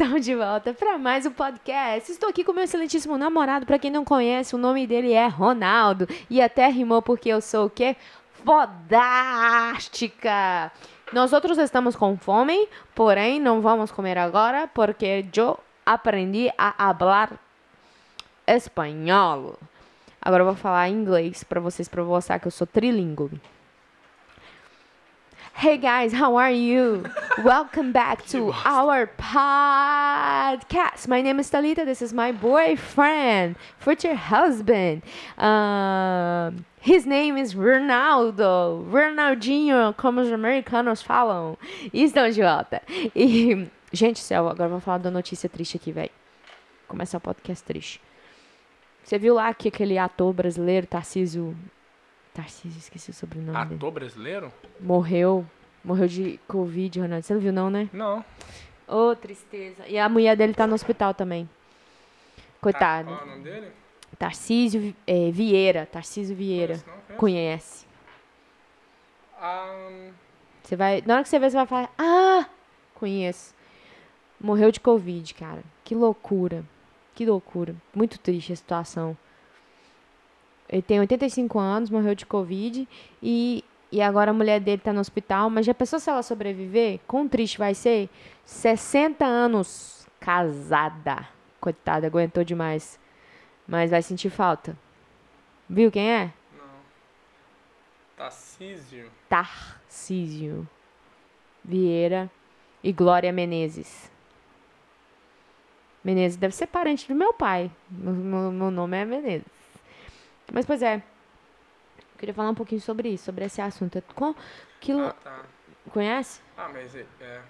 [0.00, 2.12] Estamos de volta para mais um podcast.
[2.12, 3.66] Estou aqui com meu excelentíssimo namorado.
[3.66, 6.06] Para quem não conhece, o nome dele é Ronaldo.
[6.30, 7.96] E até rimou porque eu sou o quê?
[8.44, 8.70] Fodástica!
[11.12, 17.32] Nós outros estamos com fome, porém não vamos comer agora porque eu aprendi a falar
[18.46, 19.58] espanhol.
[20.22, 23.40] Agora eu vou falar inglês para vocês, para mostrar que eu sou trilingue.
[25.58, 27.02] Hey guys, how are you?
[27.42, 31.08] Welcome back to our podcast.
[31.08, 31.84] My name is Talita.
[31.84, 35.02] This is my boyfriend, future husband.
[35.36, 38.86] Um, his name is Ronaldo.
[38.88, 41.58] Ronaldinho, como os americanos falam.
[41.92, 42.80] E estão de volta.
[43.12, 46.12] E, gente, céu, agora vamos falar da notícia triste aqui, velho.
[46.86, 48.00] Começar o podcast triste.
[49.02, 51.56] Você viu lá que aquele ator brasileiro, Tarcísio
[52.38, 53.74] Tarcísio, esqueci o sobrenome dele.
[53.74, 54.52] Ator brasileiro?
[54.78, 55.44] Morreu.
[55.82, 57.26] Morreu de Covid, Ronaldo.
[57.26, 57.90] Você não viu, não, né?
[57.92, 58.24] Não.
[58.86, 59.84] Ô, tristeza.
[59.88, 61.50] E a mulher dele tá no hospital também.
[62.60, 63.10] Coitado.
[63.12, 63.72] Ah, qual é o nome dele?
[64.16, 65.84] Tarcísio é, Vieira.
[65.86, 66.74] Tarcísio Vieira.
[66.74, 67.16] Conheço, não, conheço.
[67.18, 67.86] Conhece.
[69.40, 70.10] Ah,
[70.62, 71.02] Você vai.
[71.04, 71.92] Na hora que você ver, você vai falar.
[71.98, 72.46] Ah!
[72.94, 73.52] Conheço.
[74.40, 75.64] Morreu de Covid, cara.
[75.82, 76.64] Que loucura.
[77.16, 77.74] Que loucura.
[77.92, 79.16] Muito triste a situação.
[80.68, 82.86] Ele tem 85 anos, morreu de Covid.
[83.22, 85.48] E, e agora a mulher dele tá no hospital.
[85.48, 87.00] Mas já pensou se ela sobreviver?
[87.06, 88.08] Quão triste vai ser?
[88.44, 91.26] 60 anos casada.
[91.60, 92.98] Coitada, aguentou demais.
[93.66, 94.76] Mas vai sentir falta.
[95.68, 96.32] Viu quem é?
[96.56, 96.64] não.
[98.16, 99.10] Tarcísio.
[99.28, 100.68] Tarcísio
[101.64, 102.30] Vieira
[102.82, 104.10] e Glória Menezes.
[106.02, 107.70] Menezes deve ser parente do meu pai.
[107.90, 109.57] Meu nome é Menezes.
[110.52, 110.96] Mas, pois é.
[110.96, 114.02] Eu queria falar um pouquinho sobre isso, sobre esse assunto.
[114.14, 114.34] Com,
[114.80, 115.42] que, Ah, tá.
[115.92, 116.40] conhece?
[116.56, 117.06] Ah, mas é...
[117.20, 117.40] é...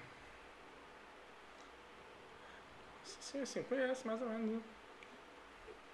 [3.05, 4.51] Sim, sim, conhece mais ou menos.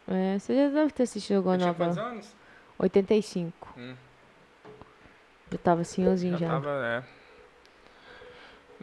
[0.06, 0.34] né?
[0.34, 2.12] É, você já deve ter assistido alguma tinha quantos novela.
[2.14, 2.36] anos?
[2.78, 3.74] 85.
[3.78, 3.96] Hum.
[5.50, 6.48] Eu tava senhorzinho Já já.
[6.48, 7.04] tava, é...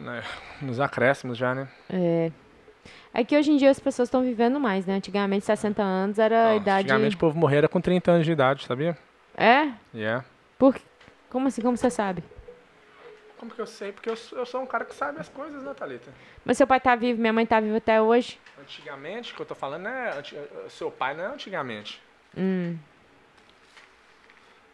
[0.00, 0.22] né,
[0.62, 1.68] Nos acréscimos já, né?
[1.90, 2.32] É.
[3.14, 4.94] É que hoje em dia as pessoas estão vivendo mais, né?
[4.94, 6.84] Antigamente, 60 anos era a idade.
[6.84, 8.96] Antigamente o povo morria era com 30 anos de idade, sabia?
[9.36, 9.70] É?
[9.94, 10.24] Yeah.
[10.58, 10.78] Por...
[11.28, 11.60] Como assim?
[11.62, 12.22] Como você sabe?
[13.38, 13.92] Como que eu sei?
[13.92, 16.10] Porque eu, sou- eu sou um cara que sabe as coisas, né, Thalita?
[16.44, 18.38] Mas seu pai tá vivo, minha mãe tá viva até hoje.
[18.60, 20.16] Antigamente, o que eu tô falando é...
[20.18, 20.36] anti-
[20.68, 22.00] Seu pai não é antigamente.
[22.36, 22.76] Hum.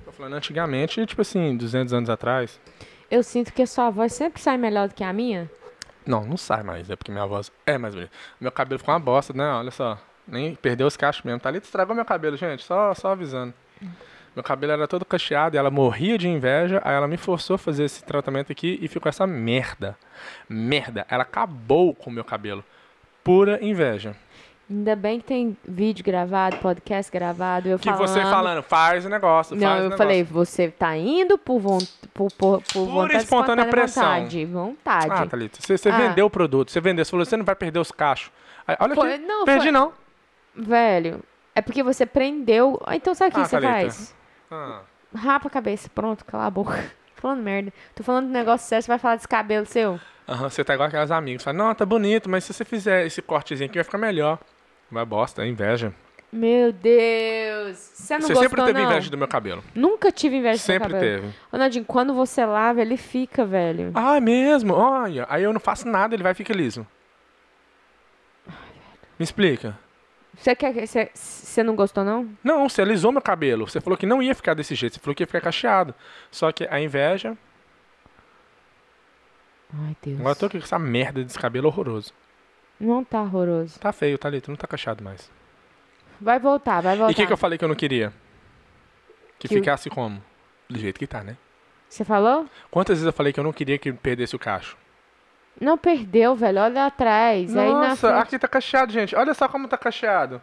[0.04, 2.60] Tô falando antigamente, tipo assim, 200 anos atrás.
[3.10, 5.50] Eu sinto que a sua voz sempre sai melhor do que a minha.
[6.08, 8.10] Não, não sai mais, é porque minha voz é mais bonita.
[8.40, 9.46] Meu cabelo ficou uma bosta, né?
[9.46, 9.98] Olha só.
[10.26, 11.38] Nem perdeu os cachos mesmo.
[11.38, 12.64] Thalita estragou meu cabelo, gente.
[12.64, 13.52] Só, só avisando.
[14.34, 16.80] Meu cabelo era todo cacheado e ela morria de inveja.
[16.82, 19.98] Aí ela me forçou a fazer esse tratamento aqui e ficou essa merda.
[20.48, 21.04] Merda.
[21.10, 22.64] Ela acabou com o meu cabelo.
[23.22, 24.16] Pura inveja.
[24.70, 28.06] Ainda bem que tem vídeo gravado, podcast gravado, eu Que falando.
[28.06, 29.96] você falando, faz o negócio, Não, faz eu negócio.
[29.98, 31.78] falei, você tá indo por, von...
[32.12, 34.02] por, por, por vontade espontânea pressão.
[34.04, 34.44] vontade.
[34.44, 35.06] Vontade.
[35.10, 35.96] Ah, Thalita, você, você Ah.
[35.96, 36.70] vendeu o produto.
[36.70, 38.30] Você vendeu, você falou, você não vai perder os cachos.
[38.66, 39.92] Aí, olha Foi- aqui, não, perdi foi- não.
[40.54, 41.20] Velho,
[41.54, 42.78] é porque você prendeu.
[42.84, 43.72] Ah, Então sabe o que Ah, você Thalita.
[43.72, 44.14] faz?
[44.50, 44.80] Ah.
[45.14, 46.78] Rapa a cabeça, pronto, cala a boca.
[47.16, 47.72] Falando merda.
[47.94, 49.98] Tô falando do negócio sério, você vai falar desse cabelo seu?
[50.28, 51.42] Aham, você tá igual aquelas amigas.
[51.42, 54.38] Fala, não, tá bonito, mas se você fizer esse cortezinho aqui vai ficar melhor.
[54.90, 55.92] Vai bosta, é inveja.
[56.30, 57.76] Meu Deus.
[57.78, 58.90] Você não você gostou, sempre teve não?
[58.90, 59.64] inveja do meu cabelo.
[59.74, 61.22] Nunca tive inveja do seu sempre cabelo.
[61.22, 61.34] teve.
[61.50, 63.92] Ô, Nadine, quando você lava, ele fica, velho.
[63.94, 64.74] Ah, é mesmo?
[64.74, 66.86] Olha, aí eu não faço nada, ele vai ficar liso.
[69.18, 69.78] Me explica.
[70.36, 70.86] Você quer que.
[70.86, 72.28] Você, você não gostou, não?
[72.44, 73.68] Não, você alisou meu cabelo.
[73.68, 74.94] Você falou que não ia ficar desse jeito.
[74.94, 75.94] Você falou que ia ficar cacheado.
[76.30, 77.36] Só que a inveja.
[79.72, 80.20] Ai, Deus.
[80.20, 82.12] Agora eu tô aqui com essa merda desse cabelo horroroso.
[82.80, 83.78] Não tá horroroso.
[83.80, 85.30] Tá feio, tá ali, tu não tá cacheado mais.
[86.20, 87.10] Vai voltar, vai voltar.
[87.10, 88.12] E o que, que eu falei que eu não queria?
[89.38, 90.22] Que, Que o- ficasse como?
[90.68, 91.36] Do jeito que tá, né?
[91.88, 92.46] Você falou?
[92.70, 94.76] Quantas vezes eu falei que eu não queria que perdesse o cacho?
[95.60, 96.60] Não perdeu, velho.
[96.60, 97.56] Olha atrás.
[97.56, 98.22] Aí na Nossa, frente...
[98.22, 99.16] aqui tá cacheado, gente.
[99.16, 100.40] Olha só como tá cacheado.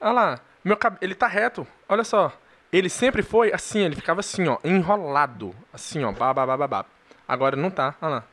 [0.00, 0.40] Olha lá.
[0.64, 0.96] Meu cab...
[1.00, 1.66] Ele tá reto.
[1.88, 2.32] Olha só.
[2.72, 5.54] Ele sempre foi assim, ele ficava assim, ó, enrolado.
[5.72, 6.84] Assim, ó, babá, babá, babá.
[7.28, 7.94] Agora não tá.
[8.02, 8.24] Olha lá.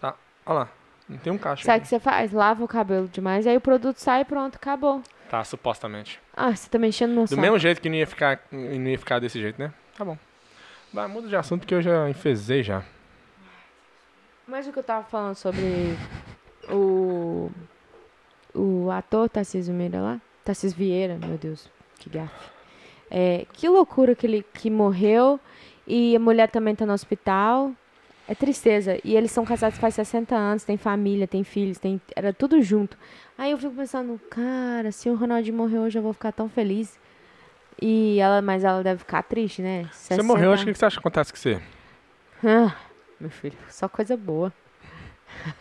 [0.00, 0.14] Tá.
[0.44, 0.68] Olha lá.
[1.10, 1.64] Não tem um cacho.
[1.64, 2.32] Sabe o que você faz?
[2.32, 5.02] Lava o cabelo demais, aí o produto sai e pronto, acabou.
[5.28, 6.20] Tá, supostamente.
[6.36, 7.40] Ah, você tá mexendo no Do saco.
[7.40, 9.72] mesmo jeito que não ia ficar, não ia ficar desse jeito, né?
[9.96, 10.16] Tá bom.
[10.92, 12.82] Vai, muda de assunto porque eu já enfezei já.
[14.46, 15.96] Mas o que eu tava falando sobre
[16.68, 17.50] o.
[18.52, 20.20] O ator Tarcísio Meira lá?
[20.44, 21.70] Tarcísio Vieira, meu Deus,
[22.00, 22.50] que gafe.
[23.08, 25.38] É, que loucura que ele que morreu
[25.86, 27.72] e a mulher também tá no hospital.
[28.30, 28.96] É tristeza.
[29.02, 32.00] E eles são casados faz 60 anos, tem família, tem filhos, tem...
[32.14, 32.96] era tudo junto.
[33.36, 36.96] Aí eu fico pensando, cara, se o Ronaldinho morrer hoje eu vou ficar tão feliz.
[37.82, 39.88] E ela, mas ela deve ficar triste, né?
[39.90, 41.60] Você 60 morreu, que o que você acha que acontece com você?
[42.44, 42.76] Ah,
[43.18, 44.52] meu filho, só coisa boa.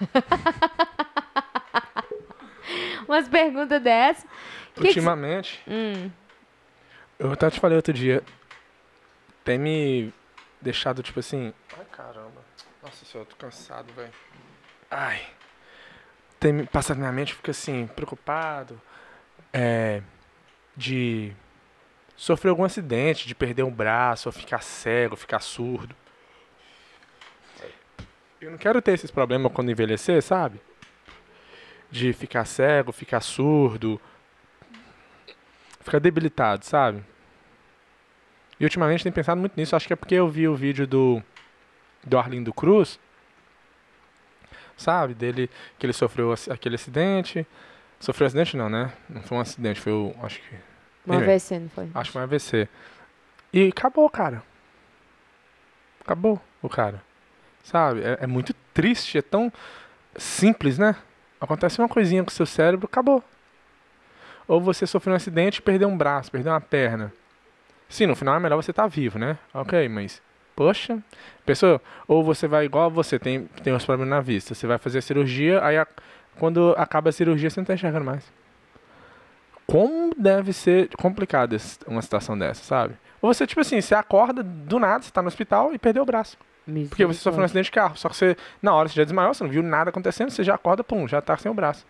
[3.07, 4.29] Umas perguntas dessas.
[4.75, 6.11] Que que Ultimamente, Hum,
[7.17, 8.21] eu até te falei outro dia,
[9.43, 10.13] tem me
[10.61, 11.53] deixado, tipo assim...
[11.77, 12.41] Ai, caramba.
[12.81, 14.13] Nossa senhora, eu tô cansado, velho.
[14.89, 15.21] Ai.
[16.39, 18.81] Tem me passado na minha mente, fica assim, preocupado,
[19.51, 20.01] é,
[20.75, 21.33] de
[22.15, 25.95] sofrer algum acidente, de perder um braço, ou ficar cego, ficar surdo.
[28.39, 30.61] Eu não quero ter esses problemas quando envelhecer, sabe?
[31.91, 33.99] De ficar cego, ficar surdo,
[35.81, 37.03] ficar debilitado, sabe?
[38.59, 39.75] E ultimamente tenho pensado muito nisso.
[39.75, 41.23] Acho que é porque eu vi o vídeo do,
[42.03, 42.99] do Arlindo Cruz,
[44.75, 45.13] sabe?
[45.13, 47.47] Dele, que ele sofreu aquele acidente.
[47.99, 48.91] Sofreu acidente não, né?
[49.09, 50.15] Não foi um acidente, foi o.
[50.21, 50.55] Acho que.
[51.07, 51.25] Anyway.
[51.25, 51.89] vez não foi?
[51.93, 52.69] Acho que foi um AVC.
[53.51, 54.43] E acabou, cara.
[56.01, 57.01] Acabou o cara.
[57.63, 58.01] Sabe?
[58.01, 59.51] É, é muito triste, é tão
[60.15, 60.95] simples, né?
[61.39, 63.23] Acontece uma coisinha com o seu cérebro, acabou.
[64.47, 67.13] Ou você sofreu um acidente e perdeu um braço, perdeu uma perna.
[67.89, 69.37] Sim, no final é melhor você estar vivo, né?
[69.53, 70.21] Ok, mas.
[70.55, 70.99] Poxa,
[71.45, 74.53] pessoa, ou você vai igual você, tem, tem os problemas na vista.
[74.53, 75.87] Você vai fazer a cirurgia, aí a-
[76.37, 78.23] quando acaba a cirurgia você não tá enxergando mais.
[79.65, 81.55] Como deve ser complicada
[81.87, 82.95] uma situação dessa, sabe?
[83.21, 86.05] Ou você, tipo assim, você acorda do nada, você tá no hospital e perdeu o
[86.05, 86.37] braço.
[86.87, 87.97] Porque você sofreu um acidente de carro.
[87.97, 90.55] Só que você, na hora, você já desmaiou, você não viu nada acontecendo, você já
[90.55, 91.85] acorda, pum, já tá sem o braço.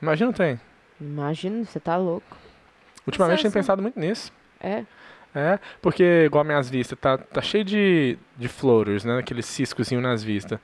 [0.00, 0.60] Imagina o trem.
[1.00, 2.36] Imagina, você tá louco.
[3.06, 3.60] Ultimamente tenho Sensação.
[3.62, 4.32] pensado muito nisso.
[4.60, 4.84] É.
[5.38, 9.18] É, porque igual minhas vistas, tá, tá cheio de, de floaters, né?
[9.18, 10.58] Aqueles ciscozinhos nas vistas.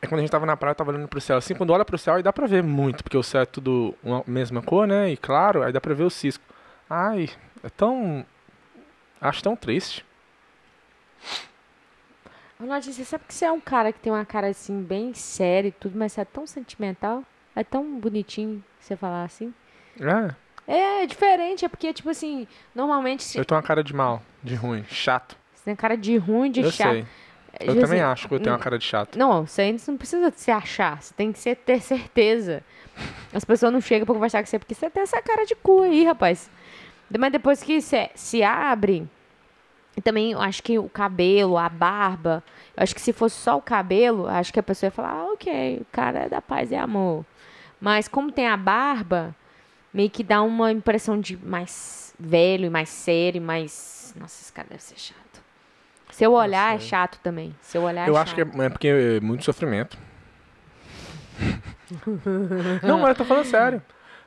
[0.00, 1.36] É quando a gente tava na praia, eu tava olhando pro céu.
[1.36, 3.92] Assim, quando olha pro céu, aí dá pra ver muito, porque o céu é tudo
[4.04, 5.10] uma mesma cor, né?
[5.10, 6.44] E claro, aí dá pra ver o cisco.
[6.88, 7.28] Ai,
[7.64, 8.24] é tão.
[9.20, 10.06] Acho tão triste.
[12.60, 15.68] Ronaldinho, você sabe que você é um cara que tem uma cara assim, bem séria
[15.68, 17.24] e tudo, mas você é tão sentimental.
[17.56, 19.52] É tão bonitinho você falar assim.
[20.00, 20.34] É,
[20.74, 24.22] É, é diferente, é porque, tipo assim, normalmente se- eu tô uma cara de mal,
[24.42, 25.36] de ruim, chato.
[25.54, 26.92] você tem cara de ruim, de eu chato.
[26.92, 27.06] sei.
[27.52, 29.18] É, Eu tipo também assim, acho que eu tenho uma cara de chato.
[29.18, 32.62] Não, você ainda não precisa se achar, você tem que ser, ter certeza.
[33.34, 35.82] As pessoas não chegam pra conversar com você porque você tem essa cara de cu
[35.82, 36.50] aí, rapaz.
[37.18, 39.06] Mas depois que você se abre,
[39.94, 42.42] e também eu acho que o cabelo, a barba,
[42.74, 45.24] eu acho que se fosse só o cabelo, acho que a pessoa ia falar, ah,
[45.34, 47.22] ok, o cara é da paz e amor.
[47.78, 49.34] Mas como tem a barba,
[49.92, 54.14] meio que dá uma impressão de mais velho e mais sério, mais.
[54.18, 55.42] Nossa, esse cara deve ser chato.
[56.10, 56.88] Seu olhar é sei.
[56.88, 57.54] chato também.
[57.62, 59.96] Seu olhar Eu é acho que é, é porque é muito sofrimento.
[62.82, 63.82] não, mas eu tô falando sério.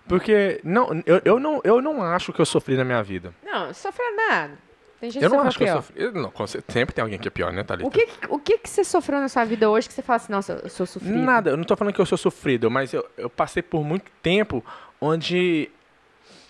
[0.07, 3.33] Porque não, eu, eu, não, eu não acho que eu sofri na minha vida.
[3.43, 4.57] Não, sofreu nada.
[4.99, 6.03] Tem gente Eu não acho que sofreu eu sofri.
[6.03, 7.87] eu Não, sempre tem alguém que é pior, né, Thalita?
[7.87, 10.31] O que, o que que você sofreu na sua vida hoje que você fala assim,
[10.31, 11.17] nossa, eu sou sofrido?
[11.17, 14.09] Nada, eu não tô falando que eu sou sofrido, mas eu, eu passei por muito
[14.21, 14.63] tempo
[14.99, 15.69] onde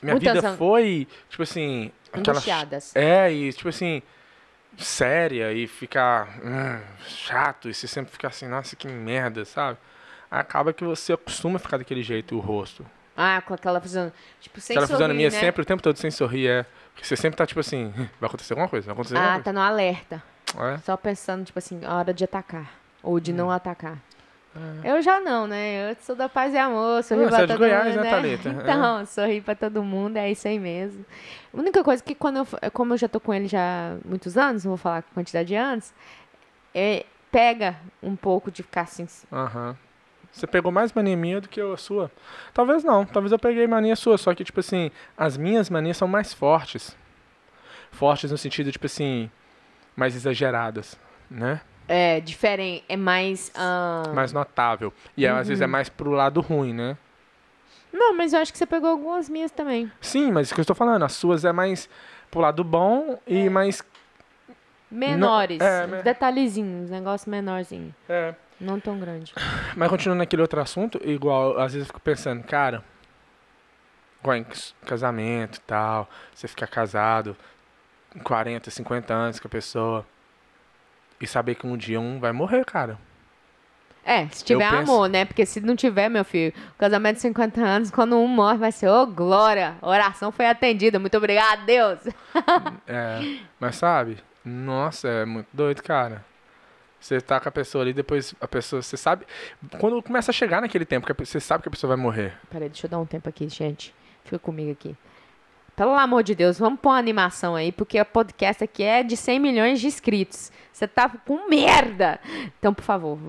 [0.02, 1.92] minha vida foi, tipo assim.
[2.12, 2.96] Aquela, Angustiadas.
[2.96, 4.02] é, e tipo assim,
[4.78, 9.78] séria e ficar hum, chato, e você sempre ficar assim, nossa, que merda, sabe?
[10.32, 12.86] Acaba que você acostuma a ficar daquele jeito o rosto.
[13.18, 14.12] Ah, com aquela fazendo,
[14.42, 15.40] tipo, sem Aquela sorrir, fisionomia né?
[15.40, 16.66] sempre, o tempo todo sem sorrir, é.
[17.02, 20.22] Você sempre tá tipo assim, vai acontecer alguma coisa, vai acontecer Ah, tá no alerta.
[20.58, 20.78] É.
[20.80, 22.72] Só pensando, tipo assim, a hora de atacar.
[23.04, 23.36] Ou de Hum.
[23.36, 23.98] não atacar.
[24.86, 25.92] Eu já não, né?
[25.92, 28.50] Eu sou da paz e amor, sorri Ah, pra é todo Goiás, mundo, né, Thalita?
[28.64, 31.06] Então, sorri pra todo mundo, é isso aí mesmo.
[31.54, 34.38] A única coisa que quando eu, como eu já tô com ele já há muitos
[34.38, 35.94] anos, não vou falar a quantidade de anos,
[36.74, 39.76] é, pega um pouco de ficar assim, Aham.
[40.36, 42.12] Você pegou mais mania minha do que a sua?
[42.54, 43.06] Talvez não.
[43.06, 44.18] Talvez eu peguei mania sua.
[44.18, 46.96] Só que, tipo assim, as minhas manias são mais fortes.
[47.92, 49.32] Fortes no sentido, tipo assim,
[49.96, 51.00] mais exageradas,
[51.32, 51.62] né?
[51.88, 53.52] é, diferente, é mais...
[53.56, 54.92] ah, Mais notável.
[55.16, 55.44] E às Uhum.
[55.44, 56.98] vezes é mais pro lado ruim, né?
[57.94, 59.90] Não, mas eu acho que você pegou algumas minhas também.
[60.02, 61.04] Sim, mas isso que eu estou falando.
[61.04, 61.88] As suas é mais
[62.30, 63.82] pro lado bom e mais.
[64.92, 66.02] Menores, é, uns né?
[66.04, 67.94] detalhezinhos, negócio menorzinho.
[68.10, 68.34] É.
[68.60, 69.34] Não tão grande.
[69.76, 72.84] Mas continuando naquele outro assunto, igual, às vezes eu fico pensando, cara,
[74.22, 77.36] igual em cas- casamento e tal, você ficar casado,
[78.24, 80.06] 40, 50 anos com a pessoa,
[81.20, 82.98] e saber que um dia um vai morrer, cara.
[84.08, 85.26] É, se tiver amor, né?
[85.26, 88.88] Porque se não tiver, meu filho, casamento de 50 anos, quando um morre, vai ser,
[88.88, 92.00] ô, glória, a oração foi atendida, muito obrigado, Deus.
[92.88, 96.24] É, mas sabe, nossa, é muito doido, cara.
[97.06, 99.28] Você tá com a pessoa ali, depois a pessoa, você sabe.
[99.80, 102.34] Quando começa a chegar naquele tempo, que você sabe que a pessoa vai morrer.
[102.50, 103.94] Peraí, deixa eu dar um tempo aqui, gente.
[104.24, 104.96] Fica comigo aqui.
[105.76, 109.16] Pelo amor de Deus, vamos pôr uma animação aí, porque o podcast aqui é de
[109.16, 110.52] 100 milhões de inscritos.
[110.74, 112.20] Você tá com merda!
[112.58, 113.20] Então, por favor,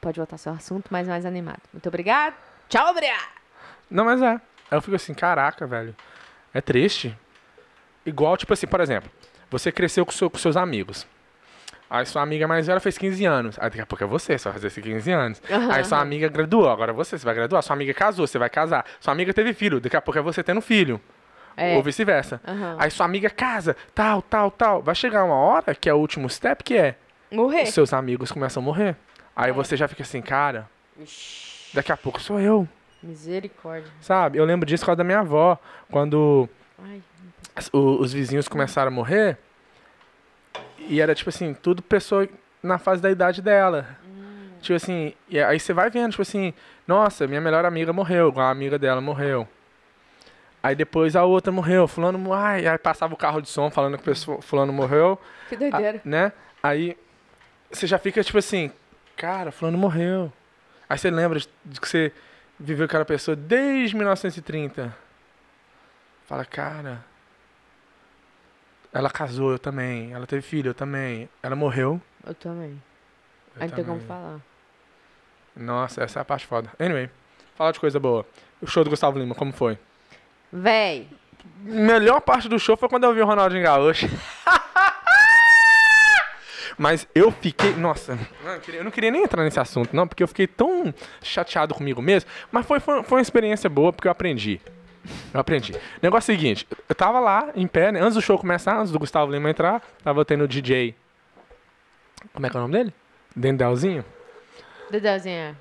[0.00, 1.62] pode voltar seu assunto, mas mais animado.
[1.72, 2.36] Muito obrigado.
[2.68, 3.26] Tchau, obrigado!
[3.90, 4.34] Não, mas é.
[4.34, 5.96] Aí eu fico assim, caraca, velho.
[6.52, 7.18] É triste.
[8.06, 9.10] Igual, tipo assim, por exemplo,
[9.50, 11.04] você cresceu com, seu- com seus amigos.
[11.88, 13.56] Aí sua amiga mais velha fez 15 anos.
[13.58, 15.42] Aí daqui a pouco é você, você vai fazer esses 15 anos.
[15.70, 17.62] Aí sua amiga graduou, agora é você, você vai graduar.
[17.62, 18.84] Sua amiga casou, você vai casar.
[19.00, 21.00] Sua amiga teve filho, daqui a pouco é você tendo filho.
[21.56, 21.76] É.
[21.76, 22.40] Ou vice-versa.
[22.46, 22.76] Aham.
[22.80, 24.82] Aí sua amiga casa, tal, tal, tal.
[24.82, 26.96] Vai chegar uma hora que é o último step, que é
[27.30, 27.62] Morrer.
[27.62, 28.96] os seus amigos começam a morrer.
[29.36, 32.66] Aí você já fica assim, cara, Ixi, daqui a pouco sou eu,
[33.02, 33.90] misericórdia.
[34.00, 34.38] sabe?
[34.38, 35.56] Eu lembro disso por causa da minha avó.
[35.90, 36.48] Quando
[36.82, 37.00] Ai,
[37.72, 39.38] o- os vizinhos começaram a morrer,
[40.88, 42.28] e era tipo assim, tudo pessoa
[42.62, 43.86] na fase da idade dela.
[44.60, 46.54] Tipo assim, e aí você vai vendo, tipo assim,
[46.86, 49.46] nossa, minha melhor amiga morreu, igual a amiga dela morreu.
[50.62, 54.02] Aí depois a outra morreu, fulano, ai, aí passava o carro de som falando que
[54.02, 56.00] o pessoa- fulano morreu, que a- doideira.
[56.04, 56.32] né?
[56.62, 56.96] Aí
[57.70, 58.72] você já fica tipo assim,
[59.16, 60.32] cara, fulano morreu.
[60.88, 62.10] Aí você lembra de que você
[62.58, 64.96] viveu com aquela pessoa desde 1930.
[66.24, 67.04] Fala, cara,
[68.94, 70.12] ela casou, eu também.
[70.12, 71.28] Ela teve filho, eu também.
[71.42, 72.00] Ela morreu.
[72.26, 72.80] Eu também.
[73.56, 74.40] eu Aí não tem como falar.
[75.54, 76.70] Nossa, essa é a parte foda.
[76.78, 77.10] Anyway,
[77.54, 78.24] fala de coisa boa.
[78.62, 79.78] O show do Gustavo Lima, como foi?
[80.52, 81.08] Véi,
[81.60, 84.08] Melhor parte do show foi quando eu vi o Ronaldinho Gaúcho.
[86.76, 87.72] Mas eu fiquei.
[87.74, 88.18] Nossa, eu
[88.52, 91.72] não, queria, eu não queria nem entrar nesse assunto, não, porque eu fiquei tão chateado
[91.74, 92.28] comigo mesmo.
[92.50, 94.60] Mas foi, foi, foi uma experiência boa, porque eu aprendi.
[95.32, 95.72] Eu aprendi.
[95.72, 98.78] O negócio é o seguinte: eu tava lá, em pé, né, antes do show começar,
[98.78, 100.94] antes do Gustavo Lima entrar, tava tendo o DJ.
[102.32, 102.94] Como é que é o nome dele?
[103.36, 104.04] Dendelzinho?
[104.90, 105.58] Dedéuzinha.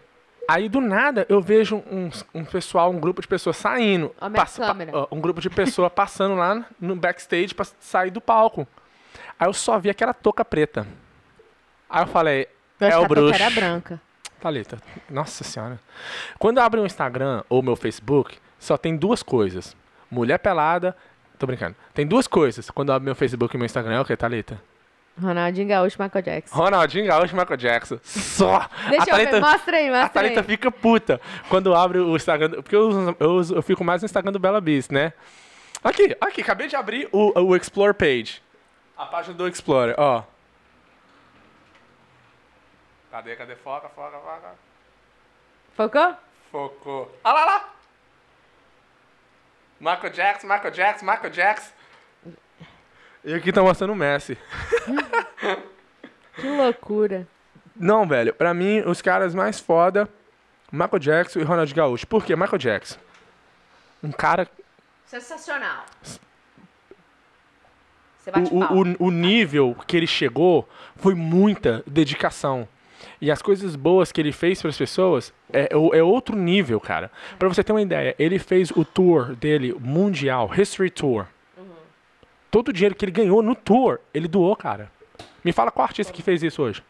[0.48, 4.14] Aí do nada eu vejo um, um pessoal, um grupo de pessoas saindo.
[4.22, 4.92] Minha Passa- pa- câmera.
[4.94, 8.68] ó, um grupo de pessoas passando lá no backstage pra sair do palco.
[9.40, 10.86] Aí eu só vi aquela touca preta.
[11.90, 12.48] Aí eu falei,
[12.80, 13.42] Eu é o bruxo.
[13.42, 14.02] era branca.
[14.42, 14.78] Thalita,
[15.10, 15.80] nossa senhora.
[16.38, 19.76] Quando eu abro o Instagram ou meu Facebook, só tem duas coisas.
[20.10, 20.96] Mulher pelada.
[21.38, 21.76] Tô brincando.
[21.94, 22.70] Tem duas coisas.
[22.70, 24.62] Quando eu abro meu Facebook e meu Instagram, é o que, Thalita?
[25.22, 26.56] Ronaldinho Gaúcho, Michael Jackson.
[26.56, 28.00] Ronaldinho Gaúcho e Michael Jackson.
[28.04, 28.68] Só!
[28.90, 30.46] Deixa A eu ver, Thalita- mostra aí, A mostra Thalita aí.
[30.48, 32.50] fica puta quando abre o Instagram.
[32.62, 35.14] Porque eu, uso- eu, uso- eu fico mais no Instagram do Bela Beast, né?
[35.84, 38.42] Aqui, aqui, acabei de abrir o, o Explore page.
[38.98, 40.24] A página do Explorer, ó.
[43.12, 43.56] Cadê, cadê?
[43.56, 44.52] Foca, foca, foca.
[45.76, 46.16] Focou?
[46.52, 47.20] Focou.
[47.24, 47.73] Olha lá, lá.
[49.84, 51.72] Michael Jackson, Michael Jackson, Michael Jackson.
[53.26, 54.38] E aqui tá mostrando o Messi.
[56.36, 57.28] Que loucura.
[57.76, 60.08] Não, velho, pra mim, os caras mais foda,
[60.72, 62.08] Michael Jackson e Ronald Gaúcho.
[62.08, 62.34] Por quê?
[62.34, 62.98] Michael Jackson.
[64.02, 64.48] Um cara
[65.06, 65.86] Sensacional.
[68.18, 72.68] Você bate o, o, o nível que ele chegou foi muita dedicação.
[73.24, 76.78] E as coisas boas que ele fez para as pessoas é, é é outro nível,
[76.80, 77.10] cara.
[77.40, 81.26] Para você ter uma ideia, ele fez o tour dele mundial, History Tour.
[82.52, 84.92] Todo o dinheiro que ele ganhou no tour, ele doou, cara.
[85.42, 86.84] Me fala qual artista que fez isso hoje.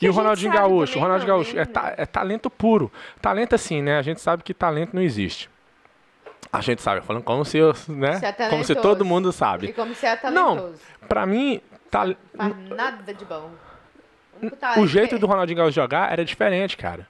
[0.00, 2.92] E o Ronaldinho Gaúcho, o Ronaldinho Gaúcho é, ta- é talento puro.
[3.22, 3.96] Talento assim, né?
[3.98, 5.48] A gente sabe que talento não existe.
[6.52, 8.18] A gente sabe, falando como se, eu, né?
[8.18, 9.72] Você é como se todo mundo E sabe.
[9.72, 10.80] como você é Não, talentoso.
[11.08, 13.50] Pra mim, tal- Faz nada de bom.
[14.78, 17.06] O jeito do Ronaldinho Gaúcho jogar era diferente, cara.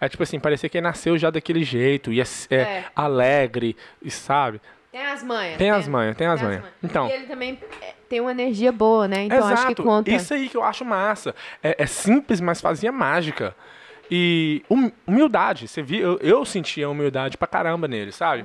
[0.00, 2.84] É tipo assim, parecia que ele nasceu já daquele jeito, e é, é É.
[2.94, 4.60] alegre, e sabe?
[4.92, 5.56] Tem as manhas.
[5.58, 6.64] Tem as manhas, tem as manhas.
[6.82, 9.24] Então, E ele também é, tem uma energia boa, né?
[9.24, 9.82] Então acho que exato.
[9.82, 10.10] conta.
[10.10, 11.34] Isso aí que eu acho massa.
[11.62, 13.54] É, é simples, mas fazia mágica.
[14.10, 16.00] E hum- humildade, você viu?
[16.00, 18.44] Eu, eu sentia humildade pra caramba nele, sabe?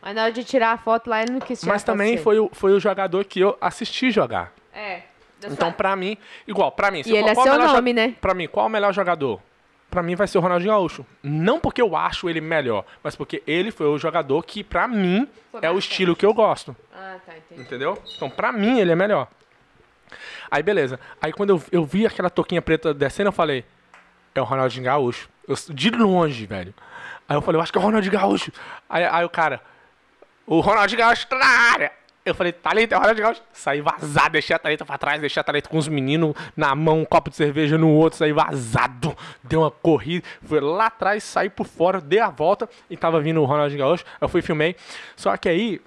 [0.00, 2.38] Mas na hora de tirar a foto lá, ele não quis tirar Mas também foi
[2.38, 4.52] o, foi o jogador que eu assisti jogar.
[4.72, 5.02] É.
[5.52, 7.66] Então, pra mim, igual, pra mim, se E eu- ele é qual o seu jo-
[7.72, 8.14] nome, né?
[8.20, 9.40] Pra mim, qual o melhor jogador?
[9.90, 11.06] Pra mim vai ser o Ronaldinho Gaúcho.
[11.22, 15.28] Não porque eu acho ele melhor, mas porque ele foi o jogador que, pra mim,
[15.52, 16.74] Foi é o estilo que eu gosto.
[16.92, 17.60] Ah, tá, entendi.
[17.62, 18.02] Entendeu?
[18.16, 19.28] Então, pra mim, ele é melhor.
[20.50, 20.98] Aí, beleza.
[21.22, 23.64] Aí, quando eu, eu vi aquela toquinha preta descendo, eu falei,
[24.34, 25.28] é o Ronaldinho Gaúcho.
[25.46, 26.74] Eu, de longe, velho.
[27.28, 28.50] Aí eu falei, eu acho que é o Ronaldinho Gaúcho.
[28.88, 29.60] Aí, aí o cara,
[30.46, 31.92] o Ronaldinho Gaúcho tá na área.
[32.26, 33.42] Eu falei, Thalita, é o Ronaldinho Gaúcho.
[33.52, 37.00] Saí vazado, deixei a Thalita pra trás, deixei a Thalita com os meninos na mão,
[37.00, 39.14] um copo de cerveja no outro, saí vazado.
[39.42, 43.42] Dei uma corrida, fui lá atrás, saí por fora, dei a volta e tava vindo
[43.42, 44.06] o Ronaldinho Gaúcho.
[44.18, 44.74] Eu fui filmei.
[45.14, 45.82] Só que aí,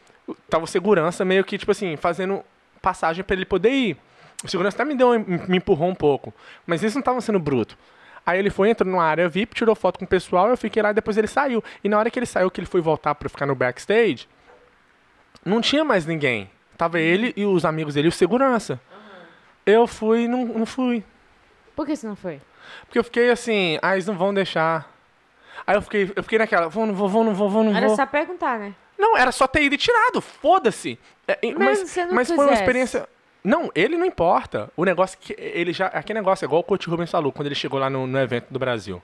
[0.48, 2.44] tava segurança meio que, tipo assim, fazendo
[2.84, 3.98] passagem pra ele poder ir.
[4.44, 6.32] O segurança até me, deu, me empurrou um pouco.
[6.68, 7.76] Mas eles não estavam sendo bruto.
[8.24, 10.92] Aí ele foi, entrou numa área VIP, tirou foto com o pessoal, eu fiquei lá
[10.92, 11.64] e depois ele saiu.
[11.84, 14.28] E na hora que ele saiu, que ele foi voltar pra ficar no backstage,
[15.48, 16.50] não tinha mais ninguém.
[16.78, 18.80] Tava ele e os amigos dele, e o segurança.
[19.66, 21.04] Eu fui, não, não fui.
[21.76, 22.40] Por que você não foi?
[22.86, 24.92] Porque eu fiquei assim, ah, eles não vão deixar.
[25.66, 27.88] Aí eu fiquei, eu fiquei naquela, vou, não vou, vou, não vou, vou, não Era
[27.88, 27.96] vou.
[27.96, 28.74] só perguntar, né?
[28.98, 30.98] Não, era só ter ido e tirado, foda-se.
[31.28, 33.08] É, e- Mas mas se não mas foi uma experiência.
[33.44, 34.70] Não, ele não importa.
[34.76, 35.88] O negócio que ele já.
[35.88, 38.48] Aquele negócio é igual o Coach Rubens falou quando ele chegou lá no, no evento
[38.50, 39.02] do Brasil.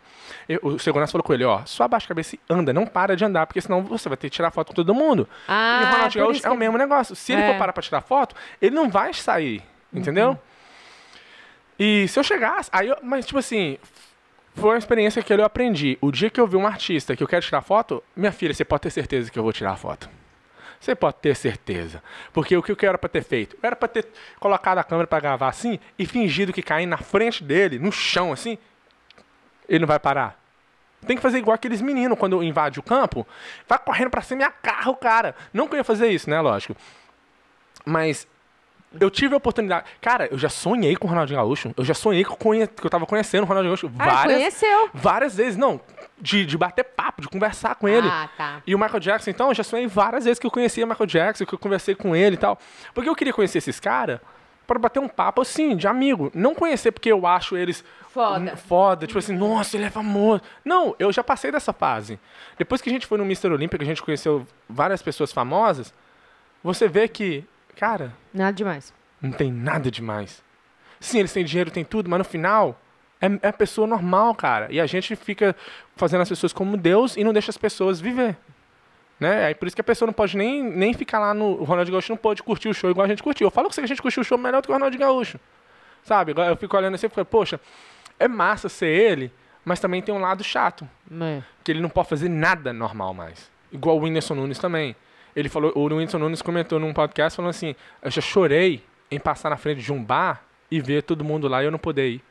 [0.49, 3.15] E o segurança falou com ele, ó, só abaixa a cabeça e anda, não para
[3.15, 5.29] de andar, porque senão você vai ter que tirar foto com todo mundo.
[5.47, 7.15] Ah, e o Ronaldinho por Gaúcho isso é que- o mesmo negócio.
[7.15, 7.51] Se ele É.
[7.53, 9.63] for parar pra tirar foto, ele não vai sair.
[9.93, 10.29] Entendeu?
[10.31, 10.37] Uhum.
[11.79, 12.69] E se eu chegasse.
[12.73, 13.77] Aí eu- mas, tipo assim,
[14.55, 15.97] foi uma experiência que eu aprendi.
[16.01, 18.65] O dia que eu vi um artista que eu quero tirar foto, minha filha, você
[18.65, 20.09] pode ter certeza que eu vou tirar a foto.
[20.83, 22.03] Você pode ter certeza.
[22.33, 23.55] Porque o que eu era pra ter feito?
[23.55, 24.05] Eu era pra ter
[24.37, 28.33] colocado a câmera pra gravar assim e fingido que cair na frente dele, no chão
[28.33, 28.57] assim,
[29.69, 30.37] ele não vai parar.
[31.07, 33.25] Tem que fazer igual aqueles meninos quando invade o campo,
[33.65, 35.33] vai correndo pra cima e agarra o cara.
[35.53, 36.41] Não que eu ia fazer isso, né?
[36.41, 36.75] Lógico.
[37.85, 38.27] Mas
[38.99, 39.85] eu tive a oportunidade.
[40.01, 41.73] Cara, eu já sonhei com o Ronaldinho Gaúcho.
[41.75, 42.67] Eu já sonhei que eu, conhe...
[42.67, 44.89] que eu tava conhecendo o Ronaldinho Gaúcho Ah, várias, conheceu.
[44.93, 45.57] várias vezes.
[45.57, 45.79] Não,
[46.19, 48.07] de, de bater papo, de conversar com ele.
[48.07, 48.61] Ah, tá.
[48.65, 51.07] E o Michael Jackson, então, eu já sonhei várias vezes que eu conhecia o Michael
[51.07, 52.57] Jackson, que eu conversei com ele e tal.
[52.93, 54.19] Porque eu queria conhecer esses caras
[54.65, 56.31] para bater um papo assim, de amigo.
[56.33, 58.39] Não conhecer porque eu acho eles Foda.
[58.53, 60.41] hum, foda, tipo assim, nossa, ele é famoso.
[60.63, 62.17] Não, eu já passei dessa fase.
[62.57, 63.51] Depois que a gente foi no Mr.
[63.51, 65.93] Olímpia, que a gente conheceu várias pessoas famosas,
[66.63, 67.43] você vê que,
[67.75, 68.93] cara, Nada demais.
[69.21, 70.43] não tem nada demais.
[70.99, 72.79] Sim, eles têm dinheiro, tem tudo, mas no final
[73.21, 74.67] é, é a pessoa normal, cara.
[74.71, 75.55] E a gente fica
[75.95, 78.37] fazendo as pessoas como Deus e não deixa as pessoas viver.
[79.19, 79.45] Né?
[79.45, 81.45] Aí por isso que a pessoa não pode nem, nem ficar lá no.
[81.59, 83.47] O Ronaldinho Gaúcho não pode curtir o show igual a gente curtiu.
[83.47, 85.39] Eu falo que a gente curtiu o show melhor do que o Ronaldinho Gaúcho.
[86.03, 86.33] Sabe?
[86.35, 87.59] Eu fico olhando assim e fico, poxa,
[88.19, 89.31] é massa ser ele,
[89.63, 90.87] mas também tem um lado chato
[91.21, 91.41] É.
[91.63, 93.49] que ele não pode fazer nada normal mais.
[93.71, 94.95] Igual o Whindersson Nunes também.
[95.35, 99.49] Ele falou, o Whindersson Nunes comentou num podcast falando assim: Eu já chorei em passar
[99.49, 102.23] na frente de um bar e ver todo mundo lá e eu não poder ir.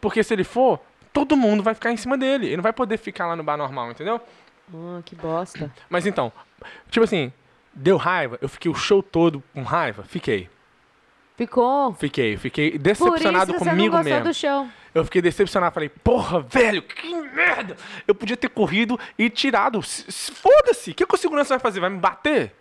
[0.00, 0.80] Porque se ele for,
[1.12, 2.46] todo mundo vai ficar em cima dele.
[2.46, 4.20] Ele não vai poder ficar lá no bar normal, entendeu?
[4.72, 5.70] Ah, que bosta.
[5.88, 6.32] Mas então,
[6.88, 7.32] tipo assim,
[7.74, 10.02] deu raiva, eu fiquei o show todo com raiva?
[10.04, 10.48] Fiquei.
[11.36, 11.94] Ficou.
[11.94, 14.28] Fiquei, fiquei Por decepcionado isso você não comigo gostou mesmo.
[14.28, 14.68] do show.
[14.94, 15.72] Eu fiquei decepcionado.
[15.74, 17.76] Falei, porra, velho, que merda!
[18.06, 19.82] Eu podia ter corrido e tirado.
[19.82, 20.90] Se- se- Foda-se!
[20.90, 21.80] O que, que o segurança vai fazer?
[21.80, 22.54] Vai me bater?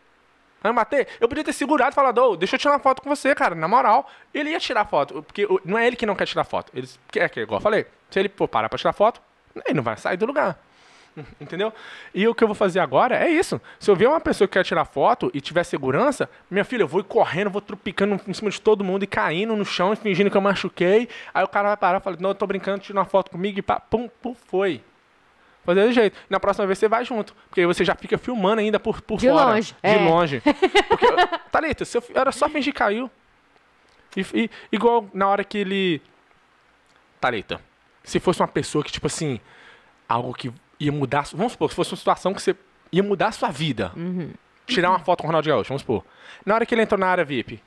[0.61, 1.07] Vai me bater?
[1.19, 3.55] Eu podia ter segurado e falado, ô, deixa eu tirar uma foto com você, cara,
[3.55, 4.09] na moral.
[4.33, 6.71] Ele ia tirar foto, porque não é ele que não quer tirar foto.
[6.75, 9.21] Ele quer, que, igual eu falei, se ele for parar pra tirar foto,
[9.65, 10.59] ele não vai sair do lugar.
[11.39, 11.73] Entendeu?
[12.13, 13.59] E o que eu vou fazer agora é isso.
[13.79, 16.87] Se eu ver uma pessoa que quer tirar foto e tiver segurança, minha filha, eu
[16.87, 19.95] vou ir correndo, vou tropicando em cima de todo mundo e caindo no chão e
[19.95, 21.09] fingindo que eu machuquei.
[21.33, 23.59] Aí o cara vai parar e fala, não, eu tô brincando, tira uma foto comigo
[23.59, 24.81] e pá, pum, pum, foi.
[25.65, 26.17] Fazer desse jeito.
[26.29, 27.35] Na próxima vez você vai junto.
[27.49, 29.51] Porque aí você já fica filmando ainda por, por De fora.
[29.53, 29.95] longe, De é.
[29.97, 30.41] longe.
[30.87, 31.05] Porque,
[31.51, 33.11] Thalita, se eu, era só fingir que caiu.
[34.15, 36.01] E, e- igual na hora que ele.
[37.19, 37.61] Thalita,
[38.03, 39.39] se fosse uma pessoa que, tipo assim,
[40.07, 41.25] algo que ia mudar.
[41.33, 42.55] Vamos supor, se fosse uma situação que você
[42.91, 43.91] ia mudar a sua vida.
[44.65, 46.03] Tirar uma foto com o Ronaldo Gaúcho, vamos supor.
[46.45, 47.61] Na hora que ele entrou na área VIP,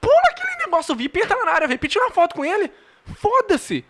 [0.00, 2.70] pula aquele negócio VIP, entra na área VIP tira uma foto com ele.
[3.16, 3.84] Foda-se!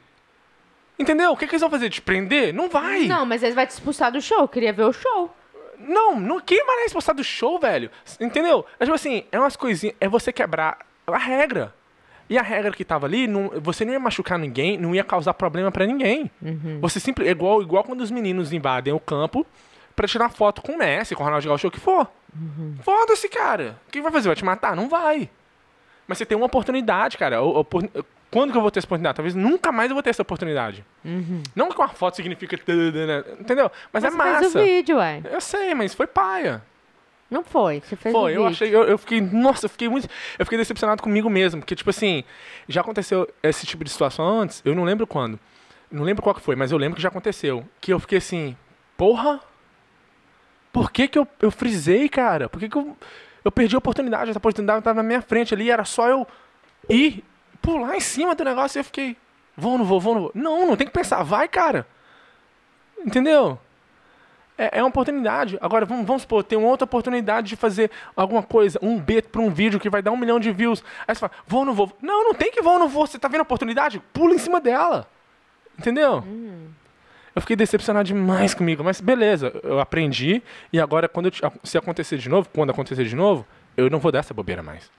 [0.98, 1.32] Entendeu?
[1.32, 1.88] O que, que eles vão fazer?
[1.90, 2.52] Te prender?
[2.52, 3.06] Não vai!
[3.06, 4.40] Não, mas eles vão te expulsar do show.
[4.40, 5.34] Eu queria ver o show.
[5.78, 7.88] Não, não quem vai expulsar do show, velho?
[8.18, 8.66] Entendeu?
[8.80, 9.94] É tipo assim, é umas coisinhas.
[10.00, 11.72] É você quebrar a regra.
[12.30, 15.32] E a regra que tava ali, não, você não ia machucar ninguém, não ia causar
[15.34, 16.30] problema pra ninguém.
[16.80, 17.26] Você simples.
[17.26, 19.46] É igual, igual quando os meninos invadem o campo
[19.96, 22.06] pra tirar foto com o Messi, com o Ronaldo Gaúcho, o que for.
[22.82, 23.76] Foda-se, cara.
[23.88, 24.28] O que vai fazer?
[24.28, 24.76] Vai te matar?
[24.76, 25.28] Não vai.
[26.06, 27.42] Mas você tem uma oportunidade, cara.
[27.42, 27.88] Opor-
[28.30, 29.16] Quando que eu vou ter essa oportunidade?
[29.16, 30.84] Talvez nunca mais eu vou ter essa oportunidade.
[31.54, 32.56] Não que uma foto significa.
[32.66, 33.24] né?
[33.40, 33.70] Entendeu?
[33.92, 34.62] Mas, é Você fez o massa.
[34.62, 35.22] vídeo, ué.
[35.32, 36.62] Eu sei, mas foi paia.
[37.30, 37.82] Não foi.
[37.84, 41.02] Você fez Foi, eu achei, eu, eu fiquei, nossa, eu fiquei muito, eu fiquei decepcionado
[41.02, 42.24] comigo mesmo, porque tipo assim,
[42.66, 45.38] já aconteceu esse tipo de situação antes, eu não lembro quando,
[45.90, 48.56] não lembro qual que foi, mas eu lembro que já aconteceu, que eu fiquei assim,
[48.96, 49.40] porra,
[50.72, 52.96] por que que eu, eu frisei, cara, por que que eu,
[53.44, 56.26] eu perdi a oportunidade, essa oportunidade estava na minha frente ali, era só eu
[56.88, 57.22] ir,
[57.60, 59.18] pular em cima do negócio e eu fiquei,
[59.54, 61.86] vou, não vou, vou, não vou, não, não tem que pensar, vai, cara,
[63.04, 63.58] entendeu?
[64.58, 65.56] É, é uma oportunidade.
[65.60, 69.40] Agora, vamos, vamos supor, tem uma outra oportunidade de fazer alguma coisa, um beat para
[69.40, 70.82] um vídeo que vai dar um milhão de views.
[71.06, 71.96] Aí você fala, vou ou não vou?
[72.02, 73.06] Não, não tem que vou ou não vou.
[73.06, 74.02] Você tá vendo a oportunidade?
[74.12, 75.08] Pula em cima dela.
[75.78, 76.24] Entendeu?
[77.36, 80.42] Eu fiquei decepcionado demais comigo, mas beleza, eu aprendi
[80.72, 84.10] e agora, quando eu se acontecer de novo, quando acontecer de novo, eu não vou
[84.10, 84.90] dar essa bobeira mais.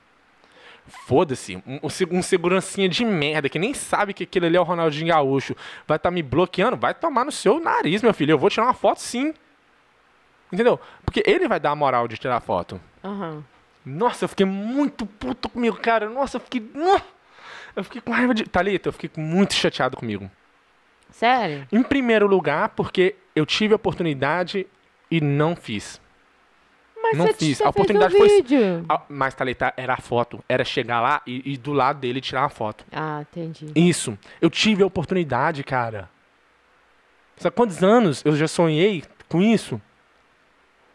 [1.06, 4.60] Foda-se, um, um se- um segurancinha de merda que nem sabe que aquele ali é
[4.60, 5.54] o Ronaldinho Gaúcho.
[5.86, 6.78] Vai estar me bloqueando?
[6.78, 8.32] Vai tomar no seu nariz, meu filho.
[8.32, 9.34] Eu vou tirar uma foto sim.
[10.52, 10.80] Entendeu?
[11.04, 12.80] Porque ele vai dar a moral de tirar foto.
[13.04, 13.44] Aham.
[13.84, 16.08] Nossa, eu fiquei muito puto comigo, cara.
[16.10, 16.70] Nossa, eu fiquei.
[17.74, 18.44] Eu fiquei com raiva de.
[18.44, 20.30] Thalita, eu fiquei muito chateado comigo.
[21.10, 21.66] Sério?
[21.72, 24.66] Em primeiro lugar, porque eu tive a oportunidade
[25.10, 26.00] e não fiz.
[27.02, 27.60] Mas Não você, fiz.
[27.60, 28.84] A fez oportunidade foi- vídeo.
[29.08, 30.44] Mas, Thalita, era a foto.
[30.48, 32.84] Era chegar lá e, e do lado dele tirar uma foto.
[32.92, 33.72] Ah, entendi.
[33.74, 34.18] Isso.
[34.40, 36.10] Eu tive a oportunidade, cara.
[37.38, 39.80] Sabe quantos anos eu já sonhei com isso?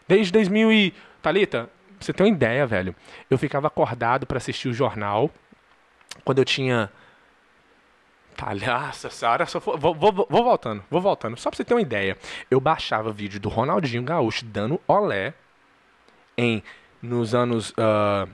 [0.08, 0.94] Desde 2000 e...
[1.22, 2.96] Thalita, pra você ter uma ideia, velho.
[3.30, 5.30] Eu ficava acordado pra assistir o jornal
[6.24, 6.90] quando eu tinha...
[8.38, 11.38] Palhaça, Sara, só for- vou, vou, vou voltando, vou voltando.
[11.38, 12.18] Só pra você ter uma ideia.
[12.52, 15.34] Eu baixava vídeo do Ronaldinho Gaúcho dando olé
[16.38, 16.62] em...
[17.02, 18.26] Nos anos ah,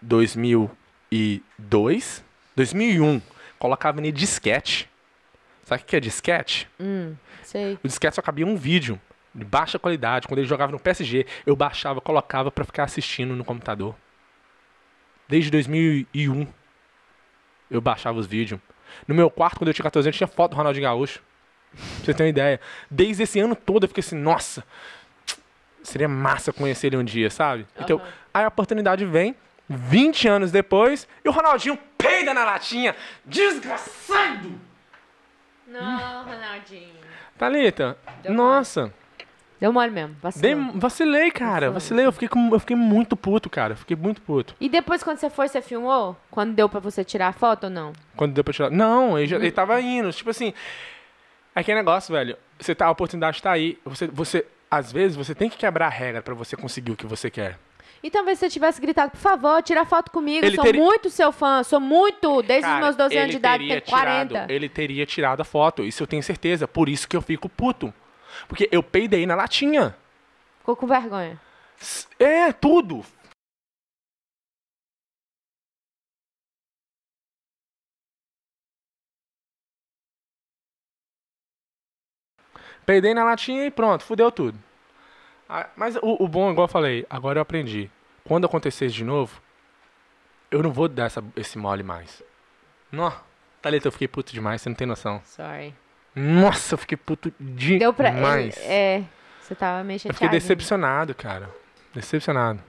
[0.00, 2.24] 2002,
[2.56, 3.22] 2001.
[3.58, 4.90] Colocava em disquete.
[5.62, 6.68] Sabe o que é disquete?
[6.80, 7.78] Hum, sei.
[7.82, 9.00] O disquete só cabia um vídeo
[9.34, 10.26] de baixa qualidade.
[10.26, 13.94] Quando ele jogava no PSG, eu baixava, colocava pra ficar assistindo no computador.
[15.28, 16.46] Desde 2001,
[17.70, 18.60] eu baixava os vídeos.
[19.06, 21.22] No meu quarto, quando eu tinha 14 anos, tinha foto do Ronaldinho Gaúcho.
[21.72, 22.60] Pra você ter uma ideia.
[22.90, 24.62] Desde esse ano todo, eu fiquei assim, nossa,
[25.82, 27.66] seria massa conhecer ele um dia, sabe?
[27.78, 28.08] Então, Aham.
[28.34, 29.34] aí a oportunidade vem,
[29.68, 32.94] 20 anos depois, e o Ronaldinho peida na latinha.
[33.24, 34.60] Desgraçado!
[35.66, 37.00] Não, Ronaldinho.
[37.38, 38.92] Thalita, Deu nossa,
[39.62, 40.08] Deu mole mesmo.
[40.34, 40.72] dei- Vacilou.
[40.80, 41.70] vacilei, cara.
[41.70, 41.72] Vacilou.
[41.74, 43.76] Vacilei, eu fiquei, com- eu fiquei muito puto, cara.
[43.76, 44.56] Fiquei muito puto.
[44.60, 46.16] E depois, quando você foi, você filmou?
[46.32, 47.92] Quando deu pra você tirar a foto ou não?
[48.16, 48.70] Quando deu pra tirar.
[48.72, 50.12] Não, ele, já, ele tava indo.
[50.12, 50.52] Tipo assim.
[51.54, 52.36] É aquele negócio, velho.
[52.58, 53.78] Você tá, a oportunidade tá aí.
[53.84, 57.06] Você, você, às vezes, você tem que quebrar a regra pra você conseguir o que
[57.06, 57.56] você quer.
[58.02, 60.44] E talvez você tivesse gritado, por favor, tira foto comigo.
[60.44, 63.36] Ele sou teria- muito seu fã, sou muito, desde os Cara, meus 12 anos de
[63.36, 64.26] idade, tenho 40.
[64.34, 65.84] Tirado, ele teria tirado a foto.
[65.84, 66.66] Isso eu tenho certeza.
[66.66, 67.94] Por isso que eu fico puto.
[68.48, 69.96] Porque eu peidei na latinha.
[70.58, 71.40] Ficou com vergonha.
[72.18, 73.04] É, tudo.
[82.84, 84.58] Peidei na latinha e pronto, fudeu tudo.
[85.48, 87.90] Ah, Mas o, o bom, igual eu falei, agora eu aprendi.
[88.24, 89.40] Quando acontecer de novo,
[90.50, 92.22] eu não vou dar essa- esse mole mais.
[92.90, 93.12] Nó,
[93.60, 95.20] Thalita, eu fiquei puto demais, você não tem noção.
[95.24, 95.74] Sorry.
[96.14, 97.78] Nossa, eu fiquei puto demais.
[97.80, 98.10] Deu pra.
[98.10, 99.02] É,
[99.40, 100.14] você tava meio Eu chateado.
[100.18, 101.48] fiquei decepcionado, cara.
[101.94, 102.60] Decepcionado.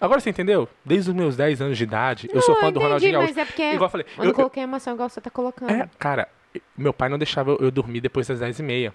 [0.00, 0.66] Agora você entendeu?
[0.84, 3.28] Desde os meus 10 anos de idade, eu sou fã do entendi, Ronaldinho Gaúcho.
[3.28, 5.28] mas é porque Igual eu falei, eu eu- não eu- coloquei emoção igual você tá
[5.30, 5.70] colocando.
[5.70, 6.26] é, cara,
[6.76, 8.94] meu pai não deixava eu, eu dormir depois das 10 e meia.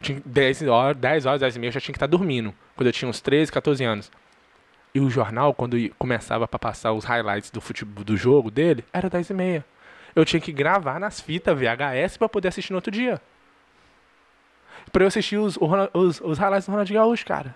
[0.00, 2.54] Tinha 10 horas, 10 horas, 10 e meia, eu já tinha que estar dormindo.
[2.74, 4.10] Quando eu tinha uns 13, 14 anos.
[4.94, 9.10] E o jornal, quando começava pra passar os highlights do futebol do jogo dele, era
[9.10, 9.64] 10 e meia.
[10.14, 13.20] Eu tinha que gravar nas fitas VHS pra poder assistir no outro dia.
[14.92, 15.58] Pra eu assistir os,
[15.92, 17.54] os, os highlights do Ronaldinho Gaúcho, cara.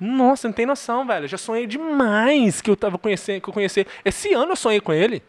[0.00, 1.24] Nossa, não tem noção, velho.
[1.24, 3.86] Eu já sonhei demais que eu tava conhecendo, que eu conheci.
[4.04, 5.22] Esse ano eu sonhei com ele.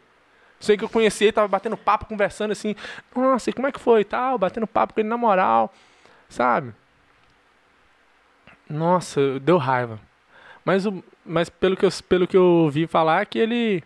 [0.60, 2.75] Sei que eu conheci ele, tava batendo papo, conversando assim.
[3.15, 4.38] Nossa, e como é que foi tal?
[4.38, 5.73] Batendo papo com ele na moral,
[6.27, 6.73] sabe?
[8.69, 9.99] Nossa, deu raiva.
[10.63, 10.84] Mas,
[11.25, 13.84] mas pelo, que eu, pelo que eu ouvi falar, é que ele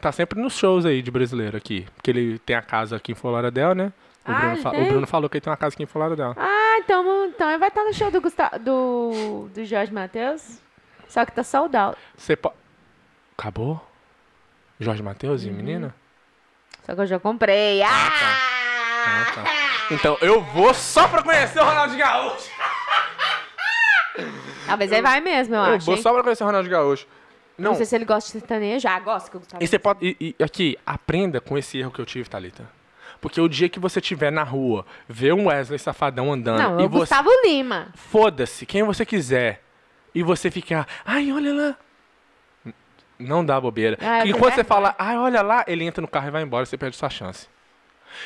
[0.00, 1.86] tá sempre nos shows aí de brasileiro aqui.
[1.94, 3.92] Porque ele tem a casa aqui em Florianópolis, né?
[4.26, 4.86] O, Ah, Bruno fa- o?
[4.86, 6.36] Bruno falou que ele tem uma casa aqui em Florianópolis.
[6.48, 10.58] Ah, então, então ele vai estar no show do, Gustavo, do, do Jorge Matheus.
[11.08, 11.98] Só que tá sold out.
[12.16, 12.54] Você pode.
[13.36, 13.80] Acabou?
[14.80, 15.54] Jorge Matheus e Uhum.
[15.56, 15.94] menina?
[16.86, 17.82] Só que eu já comprei.
[17.82, 17.88] Ah!
[19.04, 19.44] Ah, tá.
[19.90, 22.48] Então eu vou só pra conhecer o Ronaldinho Gaúcho.
[24.66, 25.86] Talvez ele vai mesmo, eu, Eu acho.
[25.86, 26.02] vou hein?
[26.02, 27.06] só pra conhecer o Ronaldinho Gaúcho.
[27.62, 27.70] Não.
[27.70, 28.88] Não, sei se ele gosta de sertanejo.
[28.88, 29.62] Ah, gosta que o Gustavo.
[29.62, 30.16] e você pode.
[30.20, 32.68] E, e aqui, aprenda com esse erro que eu tive, Thalita.
[33.20, 36.84] Porque o dia que você estiver na rua, ver um Wesley Safadão andando Não, e
[36.84, 37.00] o você.
[37.00, 37.88] Gustavo Lima.
[37.94, 39.62] Foda-se, quem você quiser.
[40.14, 41.76] E você ficar, ai, olha lá.
[43.18, 43.96] Não dá bobeira.
[44.00, 46.42] Ah, eu Porque enquanto você fala, ai, olha lá, ele entra no carro e vai
[46.42, 47.46] embora, você perde sua chance.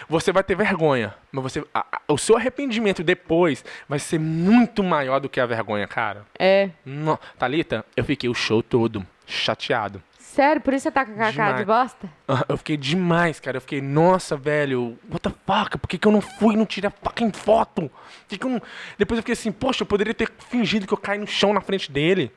[0.09, 4.83] Você vai ter vergonha, mas você, a- a- o seu arrependimento depois vai ser muito
[4.83, 6.25] maior do que a vergonha, cara.
[6.39, 6.71] É.
[6.85, 10.03] No, Thalita, eu fiquei o show todo chateado.
[10.19, 11.57] Sério, por isso você tá com a cara Demais.
[11.57, 12.11] de bosta?
[12.29, 13.57] Ah, Eu fiquei demais, cara.
[13.57, 15.79] Eu fiquei, nossa, velho, what the fuck?
[15.79, 17.83] Por que, que eu não fui e não tirei a fucking foto?
[17.83, 17.91] Por
[18.29, 18.61] que que eu não...
[18.99, 21.63] Depois eu fiquei assim, poxa, eu poderia ter fingido que eu caí no chão na
[21.63, 22.31] frente dele.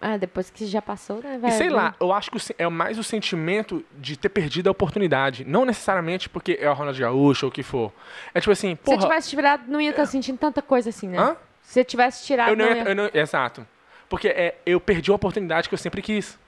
[0.00, 1.46] Ah, depois que já passou, né, velho?
[1.52, 4.72] E sei lá, eu acho que se- é mais o sentimento de ter perdido a
[4.72, 5.44] oportunidade.
[5.44, 7.92] Não necessariamente porque é o Ronald Gaúcho ou o que for.
[8.34, 8.96] É tipo assim, Se porra...
[9.00, 11.18] você tivesse tirado, não ia estar sentindo tanta coisa assim, né?
[11.18, 11.36] Hã?
[11.62, 12.82] Se você tivesse tirado, eu não, não ia...
[12.82, 13.66] eu não- Exato.
[14.08, 16.38] Porque é, eu perdi a oportunidade que eu sempre quis.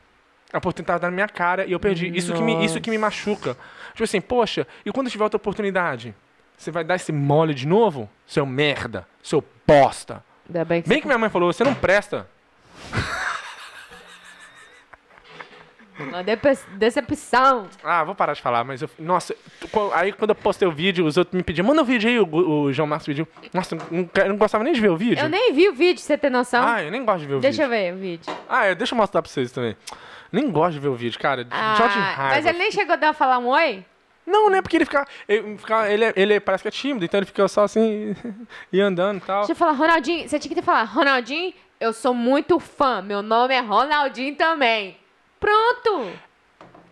[0.53, 2.09] A oportunidade tá na minha cara e eu perdi.
[2.17, 3.57] Isso que, me, isso que me machuca.
[3.91, 6.15] Tipo assim, poxa, e quando tiver outra oportunidade?
[6.57, 8.09] Você vai dar esse mole de novo?
[8.27, 10.25] Seu merda, seu bosta.
[10.49, 12.29] Ainda bem que Bem que minha mãe falou, você não presta.
[15.99, 16.23] Uma
[16.77, 17.67] decepção.
[17.83, 18.91] Ah, vou parar de falar, mas eu.
[18.99, 19.35] Nossa,
[19.95, 22.27] aí quando eu postei o vídeo, os outros me pediam, manda o vídeo aí, o,
[22.63, 23.27] o João Marcos pediu.
[23.53, 25.23] Nossa, eu não, eu não gostava nem de ver o vídeo.
[25.23, 26.65] Eu nem vi o vídeo, você tem noção?
[26.67, 27.85] Ah, eu nem gosto de ver o Deixa eu vídeo.
[27.85, 28.35] ver o vídeo.
[28.49, 29.77] Ah, é, deixa eu mostrar pra vocês também.
[30.31, 31.47] Nem gosto de ver o vídeo, cara.
[31.51, 32.35] Ah, só de raiva.
[32.37, 33.85] mas ele nem chegou a dar falar um oi?
[34.27, 34.61] Não, né?
[34.61, 35.07] Porque ele fica.
[35.27, 38.15] Ele, fica- ele, é- ele parece que é tímido, então ele fica só assim
[38.73, 39.39] e andando e tal.
[39.39, 43.23] Deixa eu falar, Ronaldinho, você tinha que ter falado, Ronaldinho, eu sou muito fã, meu
[43.23, 44.97] nome é Ronaldinho também.
[45.41, 46.13] Pronto!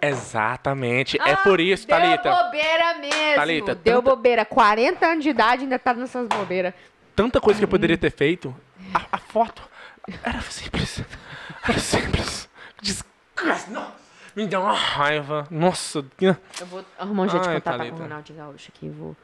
[0.00, 1.18] Exatamente.
[1.20, 2.30] é Ah, por isso, deu Thalita.
[2.30, 3.35] bobeira mesmo.
[3.35, 4.44] Thalita, deu tanta- bobeira.
[4.44, 6.74] 40 anos de idade ainda tá nessas bobeiras.
[7.14, 8.54] Tanta coisa que eu poderia ter feito.
[8.94, 9.62] A, a foto
[10.22, 11.02] era simples.
[11.66, 12.48] Era simples.
[12.80, 13.70] Desgraça.
[13.70, 13.90] Não.
[14.37, 15.46] Me deu uma raiva.
[15.50, 16.04] Nossa.
[16.20, 17.96] Eu vou arrumar um jeito de com Thalita.
[17.96, 18.88] o Ronaldinho Gaúcho aqui.
[18.90, 19.16] Vou.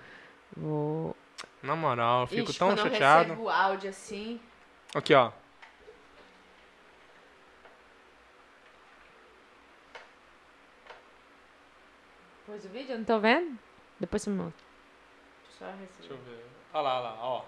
[0.56, 1.16] Vou.
[1.62, 3.24] Na moral, eu fico Ixi, tão quando chateado.
[3.24, 4.40] Eu recebo áudio assim.
[4.94, 5.30] Aqui, ó.
[12.52, 12.92] Pôs o vídeo?
[12.92, 13.58] Eu não tô vendo?
[13.98, 14.62] Depois você me mostra.
[15.58, 16.12] Só Deixa receber.
[16.12, 16.44] eu ver.
[16.74, 17.44] Olha lá, olha lá, ó.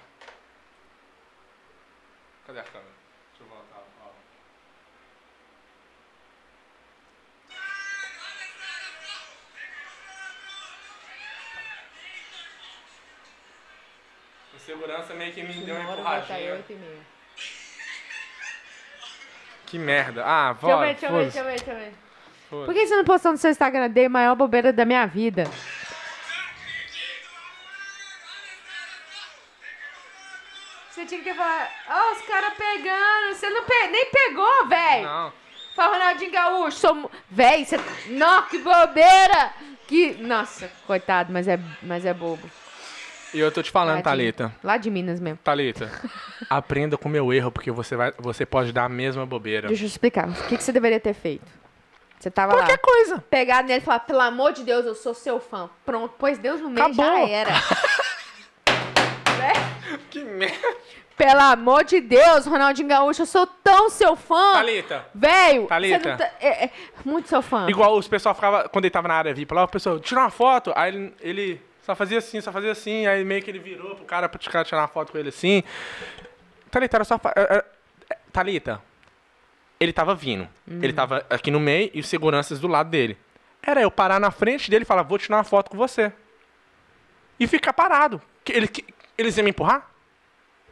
[2.47, 2.91] Cadê a câmera?
[3.29, 4.11] Deixa eu voltar, ó.
[14.55, 16.55] O segurança meio que me deu uma empurradinha.
[16.55, 17.01] 8 meia.
[19.67, 20.25] Que merda.
[20.25, 21.95] Ah, Deixa eu vó, ver, deixa eu ver, deixa eu ver, deixa eu ver.
[22.51, 23.91] Por que você não postou no seu Instagram?
[23.91, 25.45] Dei a maior bobeira da minha vida.
[30.91, 33.35] Você tinha que falado, ó, os caras pegando.
[33.35, 35.05] Você não pe- nem pegou, velho.
[35.05, 35.33] Não.
[35.75, 37.11] Fala, Ronaldinho Gaúcho, sou...
[37.29, 37.77] Véi, você...
[38.11, 39.53] Não, que bobeira!
[39.89, 40.15] Que...
[40.21, 42.49] Nossa, coitado, mas é, mas é bobo.
[43.33, 44.33] E eu tô te falando, Tadinho.
[44.33, 44.57] Thalita.
[44.63, 45.41] Lá de Minas mesmo.
[45.43, 45.91] Thalita,
[46.49, 49.67] aprenda com o meu erro, porque você, vai, você pode dar a mesma bobeira.
[49.67, 50.29] Deixa eu explicar.
[50.29, 51.45] O que, que você deveria ter feito?
[52.25, 52.79] Você tava Qualquer lá.
[52.79, 53.25] coisa.
[53.29, 55.69] Pegar nele e falar, pelo amor de Deus, eu sou seu fã.
[55.85, 57.29] Pronto, pois Deus no meio já Acabou.
[57.29, 57.51] era.
[59.39, 59.53] Né?
[60.11, 60.77] Que merda.
[61.19, 64.55] Pelo amor de Deus, Ronaldinho Gaúcho, eu sou tão seu fã.
[64.55, 65.05] Thalita.
[65.15, 66.17] Velho, Thalita.
[66.17, 66.71] tá- é, é
[67.05, 67.67] muito seu fã.
[67.69, 70.31] Igual os pessoal ficava, quando ele tava na área VIP lá, o pessoal, tira uma
[70.31, 73.95] foto, aí ele, ele só fazia assim, só fazia assim, aí meio que ele virou
[73.97, 75.63] pro cara pra tirar tirar uma foto com ele assim.
[76.71, 77.21] Thalita, era só.
[77.37, 77.65] é, é,
[78.11, 78.81] é, Thalita,
[79.85, 80.49] ele tava vindo.
[80.69, 83.17] Ele tava aqui no meio e os seguranças do lado dele.
[83.63, 86.13] Era eu parar na frente dele e falar, vou tirar uma foto com você.
[87.39, 88.21] E ficar parado.
[88.45, 88.69] Que ele,
[89.17, 89.79] eles iam me empurrar?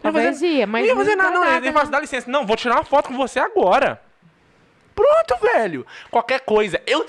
[0.02, 1.44] Não ia Talvez fazer- ia, mas não ia fazer nada, não.
[1.44, 1.84] Ele né?
[1.90, 2.30] dá licença.
[2.30, 4.02] Não, vou tirar uma foto com você agora.
[4.94, 5.86] Pronto, velho.
[6.10, 6.80] Qualquer coisa.
[6.86, 7.06] Eu.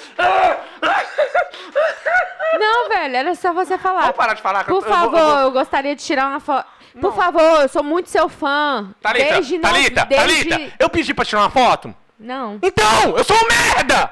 [2.60, 4.02] Não, velho, era só você falar.
[4.02, 4.60] Vamos parar de falar.
[4.62, 6.68] eu- Por eu vou- favor, eu vou- eu gostaria de tirar uma foto.
[7.02, 8.94] Por favor, eu sou muito seu fã.
[9.02, 10.50] Thalita, desde Thalita, desde...
[10.50, 11.94] Thalita, eu pedi pra tirar uma foto?
[12.20, 12.60] Não.
[12.62, 14.12] Então, eu sou um merda!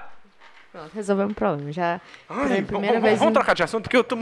[0.71, 1.71] Pronto, resolvemos o problema.
[1.71, 3.19] Já Ai, foi primeira vamos- vez.
[3.19, 4.17] vamos em- trocar de assunto, porque eu tô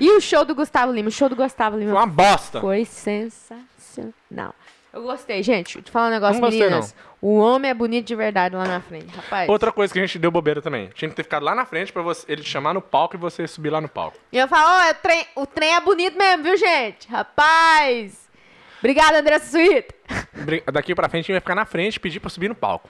[0.00, 1.08] E o show do Gustavo Lima?
[1.08, 2.60] O show do Gustavo Lima uma bosta.
[2.60, 4.54] foi sensacional.
[4.96, 5.82] Eu gostei, gente.
[5.82, 6.94] Te falar um negócio, Não gostei, meninas.
[7.20, 9.46] O homem é bonito de verdade lá na frente, rapaz.
[9.46, 10.88] Outra coisa que a gente deu bobeira também.
[10.94, 13.18] Tinha que ter ficado lá na frente pra você, ele te chamar no palco e
[13.18, 14.16] você subir lá no palco.
[14.32, 17.06] E eu falo, ó, o trem, o trem é bonito mesmo, viu, gente?
[17.08, 18.26] Rapaz!
[18.78, 19.94] Obrigada, Andressa Suíta.
[20.72, 22.88] Daqui pra frente, a gente vai ficar na frente e pedir pra subir no palco.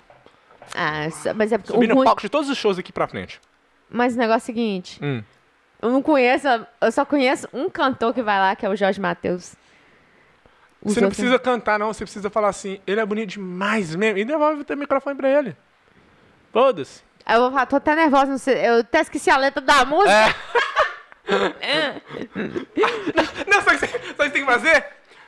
[0.77, 2.05] Ah, mas é porque Subir no ruim...
[2.05, 3.40] palco de todos os shows aqui pra frente.
[3.90, 5.25] Mas o negócio é o seguinte, Hum.
[5.83, 6.47] eu não conheço,
[6.81, 9.57] eu só conheço um cantor que vai lá, que é o Jorge Matheus.
[10.87, 11.92] Você não precisa cantar, não.
[11.92, 14.18] Você precisa falar assim, ele é bonito demais mesmo.
[14.18, 15.57] E devolve o microfone pra ele.
[16.53, 17.03] Foda-se.
[17.29, 20.12] Eu vou falar, tô até nervosa, não sei, eu até esqueci a letra da música.
[21.61, 22.01] É.
[23.51, 24.75] Não, sabe o que você sabe o que você tem que fazer?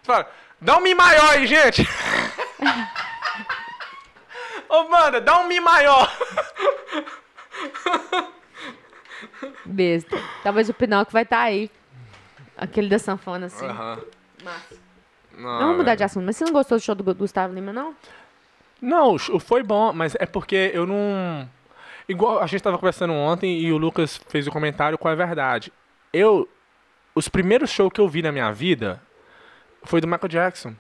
[0.01, 1.83] Você fala, dá um mi maior aí, gente.
[4.69, 6.09] Ô, manda, dá um mi maior.
[9.65, 10.17] Besta.
[10.45, 11.69] Talvez o Pinóquio vai estar aí.
[12.57, 13.67] Aquele da sanfona, assim.
[13.67, 14.01] Aham.
[14.45, 14.88] Massa.
[15.39, 15.97] Não, Vamos mudar velho.
[15.99, 16.25] de assunto.
[16.25, 17.95] Mas você não gostou do show do Gu- Gustavo Lima, não?
[18.81, 21.49] Não, foi bom, mas é porque eu não.
[22.09, 25.27] Igual a gente tava conversando ontem e o Lucas fez o comentário qual é a
[25.27, 25.73] verdade.
[26.13, 26.49] Eu.
[27.15, 29.03] Os primeiros shows que eu vi na minha vida
[29.83, 30.75] foi do Michael Jackson.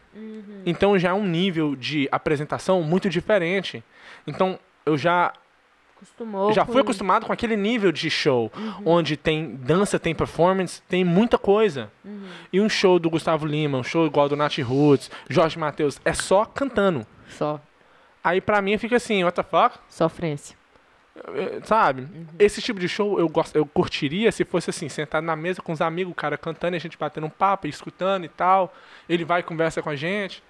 [0.65, 3.83] Então já é um nível de apresentação muito diferente.
[4.27, 5.33] Então eu já
[6.03, 6.53] Acostumou.
[6.53, 8.51] já com- fui acostumado com aquele nível de show,
[8.85, 11.91] onde tem dança, tem performance, tem muita coisa.
[12.53, 16.13] E um show do Gustavo Lima, um show igual do Nath Roots, Jorge Matheus, é
[16.13, 17.07] só cantando.
[17.29, 17.61] Só.
[18.23, 19.79] Aí pra mim fica assim, what the fuck?
[19.89, 20.57] Sofrência.
[21.35, 22.07] eh, Sabe?
[22.39, 25.73] Esse tipo de show eu, gosto, eu curtiria se fosse assim, sentado na mesa com
[25.73, 28.73] os amigos, o cara cantando e a gente batendo um papo, escutando e tal.
[29.09, 30.43] Ele vai e conversa com a gente.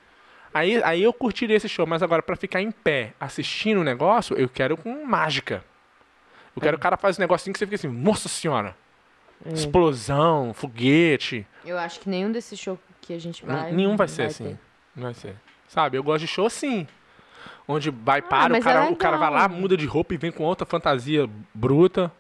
[0.53, 4.37] Aí, aí eu curtiria esse show, mas agora pra ficar em pé assistindo o negócio,
[4.37, 5.65] eu quero com mágica.
[6.57, 8.75] Eu quero que o cara faz um negocinho que você fica assim, nossa senhora.
[9.47, 11.47] Explosão, foguete.
[11.65, 13.71] Eu acho que nenhum desses shows que a gente vai.
[13.73, 14.45] Nenhum vai ser assim.
[14.45, 14.59] ter.
[14.97, 15.37] Não vai ser.
[15.69, 16.87] Sabe, eu gosto de show assim.
[17.67, 20.17] Onde vai, para, o mas cara, é o cara vai lá, muda de roupa e
[20.17, 22.11] vem com outra fantasia bruta.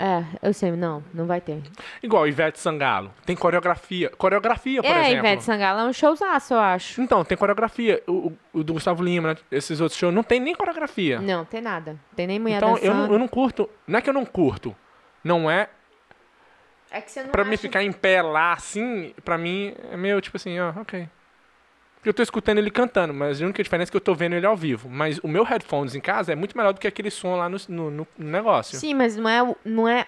[0.00, 1.60] É, eu sei, não, não vai ter.
[2.00, 3.12] Igual Ivete Sangalo.
[3.26, 4.08] Tem coreografia.
[4.10, 5.26] Coreografia, por é, exemplo.
[5.26, 7.02] Ivete Sangalo é um showzaço, eu acho.
[7.02, 8.00] Então, tem coreografia.
[8.06, 9.36] O, o- o do Gustavo Lima, né?
[9.50, 11.20] esses outros shows, não tem nem coreografia.
[11.20, 11.96] Não, tem nada.
[12.14, 13.68] Tem nem mulher então, eu não, eu não curto.
[13.88, 14.74] Não é que eu não curto.
[15.24, 15.68] Não é.
[16.90, 19.96] É que você não Pra mim acha- ficar em pé lá, assim, pra mim é
[19.96, 21.08] meio tipo assim, ó, ok.
[22.08, 24.46] Eu tô escutando ele cantando, mas a única diferença é que eu tô vendo ele
[24.46, 24.88] ao vivo.
[24.88, 27.58] Mas o meu headphones em casa é muito melhor do que aquele som lá no,
[27.68, 28.78] no, no negócio.
[28.78, 29.42] Sim, mas não é.
[29.42, 30.06] o- Não é...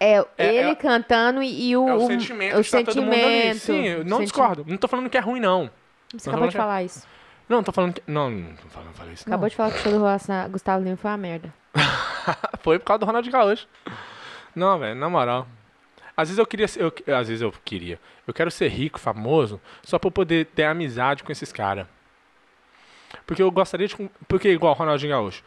[0.00, 3.02] É, É- ele é- cantando e, e o, É o o- sentimento o tá todo
[3.02, 3.22] mundo ali.
[3.52, 4.64] sentimento, Sim, eu não discordo.
[4.66, 5.70] Não tô falando que é ruim, não.
[6.14, 7.06] Você Não, acabou não de é- falar isso.
[7.46, 8.02] Não, tô falando que...
[8.06, 9.34] Não, não, tô falando, não falei isso, não.
[9.34, 11.52] Acabou de falar que o show do Gustavo Lima foi uma merda.
[12.62, 13.66] Foi por causa do Ronald Gaúcho.
[14.54, 15.46] Não, velho, na moral.
[16.16, 17.98] Às vezes eu queria ser, eu, às vezes eu queria.
[18.26, 21.86] Eu quero ser rico, famoso, só pra eu poder ter amizade com esses caras.
[23.26, 23.96] Porque eu gostaria de.
[24.28, 25.42] Porque igual Ronaldinho Gaúcho.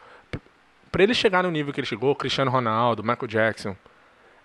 [0.90, 3.76] Pra ele chegar no nível que ele chegou, Cristiano Ronaldo, Michael Jackson,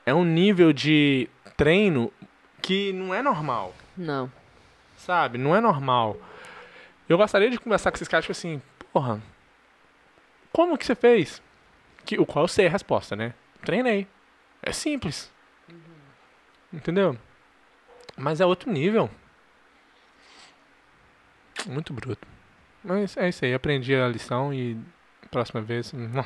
[0.05, 2.11] é um nível de treino
[2.61, 3.75] que não é normal.
[3.95, 4.31] Não.
[4.97, 5.37] Sabe?
[5.37, 6.17] Não é normal.
[7.07, 9.21] Eu gostaria de conversar com esses caras, tipo assim, porra,
[10.51, 11.41] como que você fez?
[12.05, 13.33] Que, o qual eu sei a resposta, né?
[13.63, 14.07] Treinei.
[14.61, 15.31] É simples.
[16.71, 17.17] Entendeu?
[18.17, 19.09] Mas é outro nível.
[21.67, 22.27] Muito bruto.
[22.83, 24.79] Mas é isso aí, aprendi a lição e
[25.29, 25.91] próxima vez.
[25.93, 26.25] Não,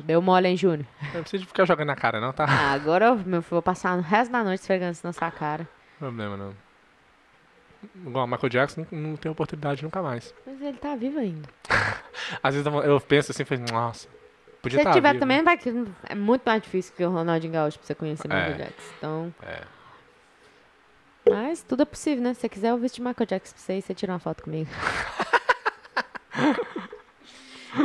[0.00, 0.86] Deu mole, hein, Júnior?
[1.14, 2.46] não precisa ficar jogando na cara, não, tá?
[2.48, 5.68] Ah, agora eu vou passar o resto da noite esfregando isso na sua cara.
[5.98, 6.54] Problema não.
[8.06, 10.34] Igual Michael Jackson não, tem oportunidade nunca mais.
[10.46, 11.48] Mas ele tá vivo ainda.
[12.42, 14.08] Às vezes eu- eu penso assim, falei, nossa,
[14.62, 15.20] podia Se ele tiver vivo.
[15.20, 15.72] também, vai que
[16.08, 18.34] é muito mais difícil que o Ronaldinho Gaúcho pra você conhecer É.
[18.34, 18.92] Michael Jackson.
[18.98, 19.62] Então, É.
[21.30, 22.34] mas tudo é possível, né?
[22.34, 24.70] Se você quiser, eu vestir Michael Jackson pra você e você tira uma foto comigo.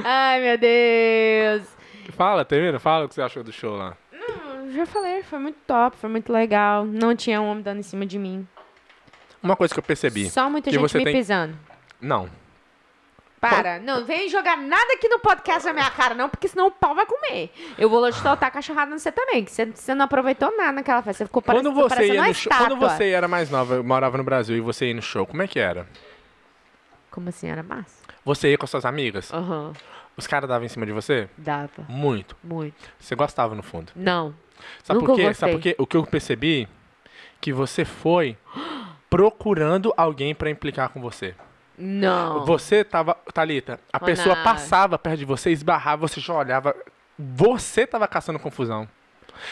[0.03, 1.67] Ai, meu Deus.
[2.15, 3.95] Fala, termina, fala o que você achou do show lá.
[4.13, 6.85] Hum, Já falei, foi muito top, foi muito legal.
[6.85, 8.47] Não tinha um homem dando em cima de mim.
[9.41, 10.29] Uma coisa que eu percebi.
[10.29, 11.55] Só muita gente você me tem- pisando.
[12.01, 12.29] Não.
[13.49, 16.71] Para, não vem jogar nada aqui no podcast na minha cara, não, porque senão o
[16.71, 17.51] pau vai comer.
[17.77, 21.01] Eu vou te soltar cachorrada no você também, que você, você não aproveitou nada naquela
[21.01, 21.19] festa.
[21.23, 23.84] Você ficou parecendo, Quando você parecendo ia uma no show, quando você era mais nova,
[23.84, 25.88] morava no Brasil e você ia no show, como é que era?
[27.12, 28.03] Como assim, era massa?
[28.23, 29.31] Você ia com suas amigas?
[29.34, 29.73] Aham,
[30.17, 31.29] Os caras davam em cima de você?
[31.38, 32.36] dava, Muito.
[32.43, 32.89] muito.
[32.99, 33.91] Você gostava no fundo.
[33.95, 34.34] Não,
[34.84, 35.34] Sabe Nunca por quê?
[35.34, 35.75] Sabe por quê?
[35.77, 36.67] O que eu percebi
[37.41, 38.38] que você foi
[39.10, 41.36] procurando alguém pra implicar com você.
[41.77, 42.45] Não.
[42.45, 46.75] Você tava, Thalita, a pessoa passava perto de você, esbarrava, você já olhava.
[47.17, 48.88] Você tava caçando confusão.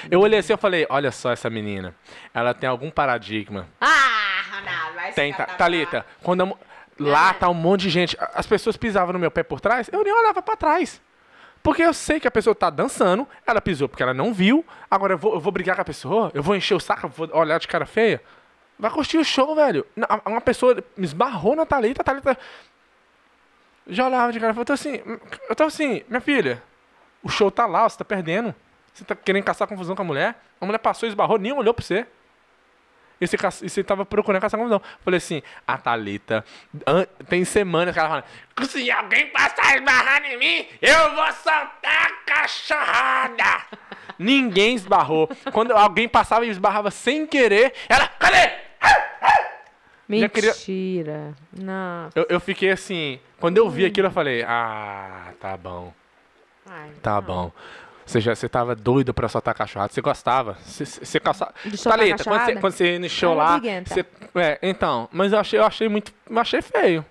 [0.10, 1.96] Eu olhei assim e falei, olha só essa menina.
[2.34, 3.68] Ela tem algum paradigma.
[3.80, 5.58] Ah, Ronaldo, vai Tem, catar.
[5.58, 6.58] Thalita, quando eu
[7.00, 8.18] lá tá um monte de gente.
[8.34, 11.02] As pessoas pisavam no meu pé por trás, eu nem olhava pra trás.
[11.62, 14.66] Porque eu sei que a pessoa tá dançando, ela pisou porque ela não viu.
[14.92, 17.10] Agora eu vou, eu vou brigar com a pessoa, eu vou encher o saco, eu
[17.10, 18.22] vou olhar de cara feia.
[18.84, 19.88] Vai curtir o show, velho.
[20.26, 22.38] Uma pessoa esbarrou na Thalita, a Thalita.
[23.88, 24.62] Já olhava de cara feia.
[24.62, 25.02] Eu tô assim,
[25.48, 26.62] eu tô assim, minha filha,
[27.24, 28.54] o show tá lá, você tá perdendo.
[28.94, 30.36] Você tá querendo caçar confusão com a mulher.
[30.60, 32.06] A mulher passou, esbarrou, nem olhou pra você.
[33.22, 34.82] E você, e você tava procurando caçar confusão.
[35.00, 36.44] Falei assim, a Thalita,
[37.30, 38.26] tem semanas que ela fala,
[38.68, 43.66] se alguém passar esbarrando em mim, eu vou soltar a cachorrada.
[44.20, 45.30] Ninguém esbarrou.
[45.54, 48.63] Quando alguém passava e esbarrava sem querer, ela, cadê?
[50.20, 51.34] Já queria- Mentira.
[51.58, 52.10] Não.
[52.16, 55.94] Eu, eu fiquei assim, quando eu vi aquilo, eu falei, ah, tá bom.
[56.66, 57.52] Ai, Tá bom.
[58.06, 59.94] Você já você tava doido pra soltar cachorrada.
[59.94, 60.58] Você gostava.
[60.66, 61.54] Você, você caça...
[61.66, 62.60] De soltar Thalita, quando você, cachorrada?
[62.60, 63.62] quando você é lá.
[63.86, 64.06] Você...
[64.36, 65.08] É, então.
[65.12, 66.14] Mas eu achei, eu achei muito.
[66.30, 67.06] Eu achei feio.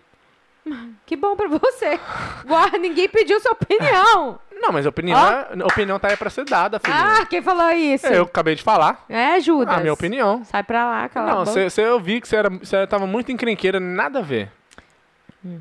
[1.04, 1.98] Que bom pra você.
[2.46, 4.38] Guarda, ninguém pediu sua opinião.
[4.62, 6.94] Não, mas a opinião, a opinião tá aí pra ser dada, filho.
[6.96, 8.06] Ah, quem falou isso?
[8.06, 9.04] eu acabei de falar.
[9.08, 9.74] É, Judas.
[9.76, 10.44] A minha opinião.
[10.44, 11.50] Sai pra lá, cala a Não, boca.
[11.50, 14.50] você, você- eu vi que você, era, você tava muito encrenqueira, nada a ver.
[15.44, 15.58] Hum.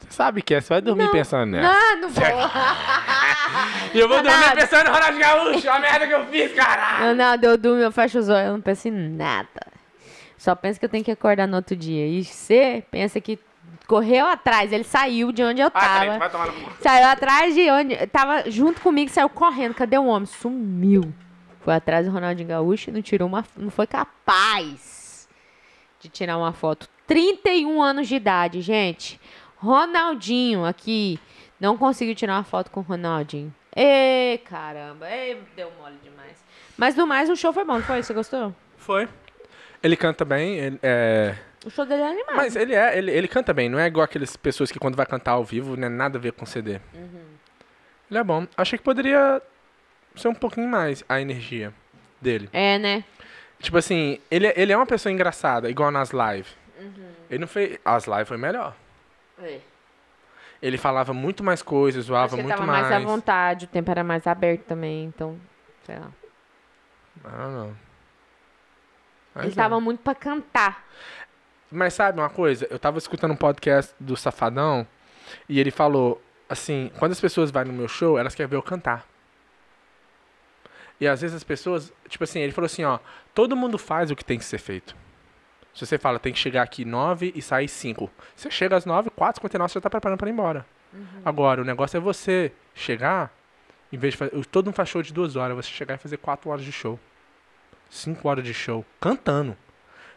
[0.00, 1.10] Você sabe que é, você vai dormir Não.
[1.12, 1.68] pensando nessa.
[1.72, 2.24] Não, não vou.
[3.94, 7.16] E eu vou dormir pensando no Ronaldo Gaúcho, a merda que eu fiz, caralho.
[7.16, 9.48] Não, não, eu durmo, eu fecho os olhos, eu não penso em nada.
[10.36, 12.06] Só penso que eu tenho que acordar no outro dia.
[12.06, 13.38] E você pensa que
[13.88, 15.98] Correu atrás, ele saiu de onde eu Ah, tava.
[16.04, 16.72] Thalita, vai tomar no cu.
[16.82, 18.06] Saiu atrás de onde.
[18.08, 19.74] Tava junto comigo, saiu correndo.
[19.74, 20.26] Cadê o homem?
[20.26, 21.10] Sumiu.
[21.62, 23.44] Foi atrás do Ronaldinho Gaúcho e não tirou uma.
[23.56, 25.26] Não foi capaz
[25.98, 26.86] de tirar uma foto.
[27.06, 29.18] 31 anos de idade, gente.
[29.56, 31.18] Ronaldinho aqui.
[31.58, 33.52] Não conseguiu tirar uma foto com o Ronaldinho.
[33.74, 35.08] Ê, caramba.
[35.10, 36.36] Ê, deu mole demais.
[36.76, 38.02] Mas no mais, o show foi bom, não foi?
[38.02, 38.54] Você gostou?
[38.76, 39.08] Foi.
[39.82, 41.36] Ele canta bem, ele, é...
[41.64, 42.36] O show dele é animado.
[42.36, 45.06] Mas ele é, ele, ele canta bem, não é igual aquelas pessoas que quando vai
[45.06, 46.80] cantar ao vivo, não é nada a ver com CD.
[48.10, 48.46] Ele é bom.
[48.56, 49.42] Achei que poderia
[50.16, 51.72] ser um pouquinho mais a energia
[52.20, 52.48] dele.
[52.52, 53.04] É, né?
[53.60, 56.56] Tipo assim, ele, é- ele é uma pessoa engraçada, igual nas lives.
[57.28, 57.78] Ele não fez.
[57.84, 58.74] As lives foi melhor.
[59.42, 59.58] É.
[60.60, 62.88] Ele falava muito mais coisas, zoava muito tava mais.
[62.88, 65.38] mais à vontade, o tempo era mais aberto também, então,
[65.84, 66.10] sei lá.
[67.24, 67.87] Ah, não.
[69.38, 69.56] Mas ele é.
[69.56, 70.84] tava muito pra cantar.
[71.70, 72.66] Mas sabe uma coisa?
[72.70, 74.86] Eu tava escutando um podcast do Safadão
[75.48, 78.62] e ele falou assim: quando as pessoas vão no meu show, elas querem ver eu
[78.62, 79.06] cantar.
[81.00, 82.98] E às vezes as pessoas, tipo assim, ele falou assim: ó,
[83.34, 84.96] todo mundo faz o que tem que ser feito.
[85.74, 88.10] Se você fala, tem que chegar aqui 9 e sair 5.
[88.34, 90.66] Você chega às 9, 4, 59, você já tá preparando para ir embora.
[91.24, 93.32] Agora, o negócio é você chegar,
[93.92, 94.46] em vez de fazer.
[94.46, 96.98] Todo mundo faz show de duas horas, você chegar e fazer 4 horas de show.
[97.90, 98.84] 5 horas de show.
[99.00, 99.56] Cantando.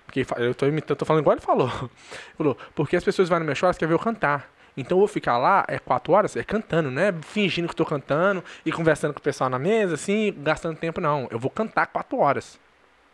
[0.05, 1.67] Porque eu tô imitando, tô falando igual ele falou.
[1.69, 1.89] Ele
[2.37, 4.49] falou, porque as pessoas vão no meu show, elas querem ver eu cantar.
[4.75, 7.85] Então eu vou ficar lá, é quatro horas, é cantando, não é fingindo que tô
[7.85, 11.27] cantando e conversando com o pessoal na mesa, assim, gastando tempo, não.
[11.29, 12.59] Eu vou cantar quatro horas.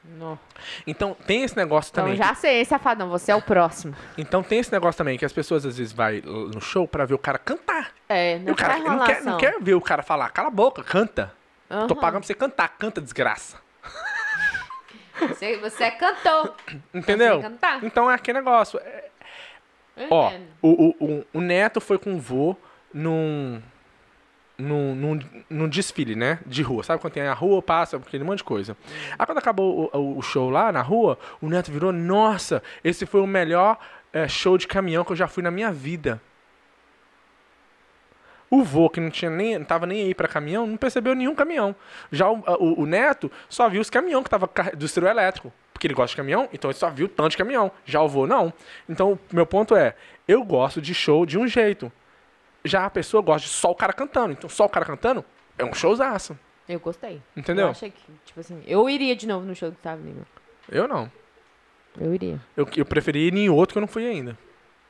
[0.04, 0.40] Não.
[0.86, 2.16] Então tem esse negócio Então também.
[2.18, 3.94] já sei, safadão, você é o próximo.
[4.18, 7.16] Então tem esse negócio também, que as pessoas às vezes vai no show pra ver
[7.16, 7.92] o cara cantar.
[8.08, 10.52] É, E não o cara não quer, não quer ver o cara falar, cala a
[10.52, 11.34] boca, canta.
[11.68, 11.96] Tô Aham.
[11.96, 13.58] pagando pra você cantar, canta, desgraça.
[15.20, 16.56] Você, você é cantor.
[16.94, 17.40] Entendeu?
[17.86, 18.80] Então é aquele negócio.
[18.80, 19.06] é-
[20.12, 22.56] Ó, o, o, o, o Neto foi com o vô
[22.94, 23.60] num,
[24.58, 26.40] num, num, num desfile, né?
[26.46, 26.84] De rua.
[26.84, 28.78] Sabe quando tem a rua, passa, aquele monte de coisa.
[29.18, 33.22] Aí quando acabou o, o- show lá na rua, o Neto virou, nossa, esse foi
[33.22, 33.78] o melhor
[34.14, 36.22] eh, show de caminhão que eu já fui na minha vida.
[38.50, 41.36] O vô, que não tinha nem, não tava nem aí pra caminhão, não percebeu nenhum
[41.36, 41.76] caminhão.
[42.12, 45.52] Já o, o, o Neto só viu os caminhões que tava do trio elétrico.
[45.74, 47.72] Porque ele gosta de caminhão, então ele só viu tanto de caminhão.
[47.86, 48.52] Já o vô, não.
[48.90, 49.96] Então, o meu ponto é,
[50.28, 51.92] eu gosto de show de um jeito.
[52.64, 54.32] Já a pessoa gosta de só o cara cantando.
[54.32, 55.24] Então, só o cara cantando
[55.58, 56.38] é um showzaço.
[56.68, 57.22] Eu gostei.
[57.36, 57.66] Entendeu?
[57.66, 60.26] Eu achei que, tipo assim, eu iria de novo no show do Gustavo Lima.
[60.70, 61.12] Eu não.
[62.00, 62.42] Eu iria.
[62.56, 64.38] Eu, eu preferi ir em outro que eu não fui ainda.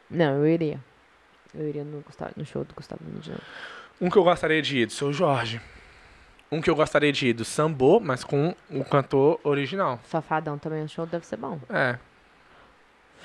[0.10, 0.80] Não, eu iria.
[1.54, 3.40] Eu iria no, Gustavo, no show do Gustavo Lima.
[4.00, 5.62] Um que eu gostaria de ir, do seu Jorge.
[6.52, 10.00] Um que eu gostaria de ir, do Sambô, mas com o cantor original.
[10.06, 11.60] Safadão também, o show deve ser bom.
[11.70, 11.98] É.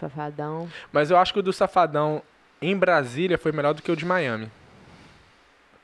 [0.00, 0.68] Safadão.
[0.92, 2.22] Mas eu acho que o do Safadão
[2.60, 4.50] em Brasília foi melhor do que o de Miami.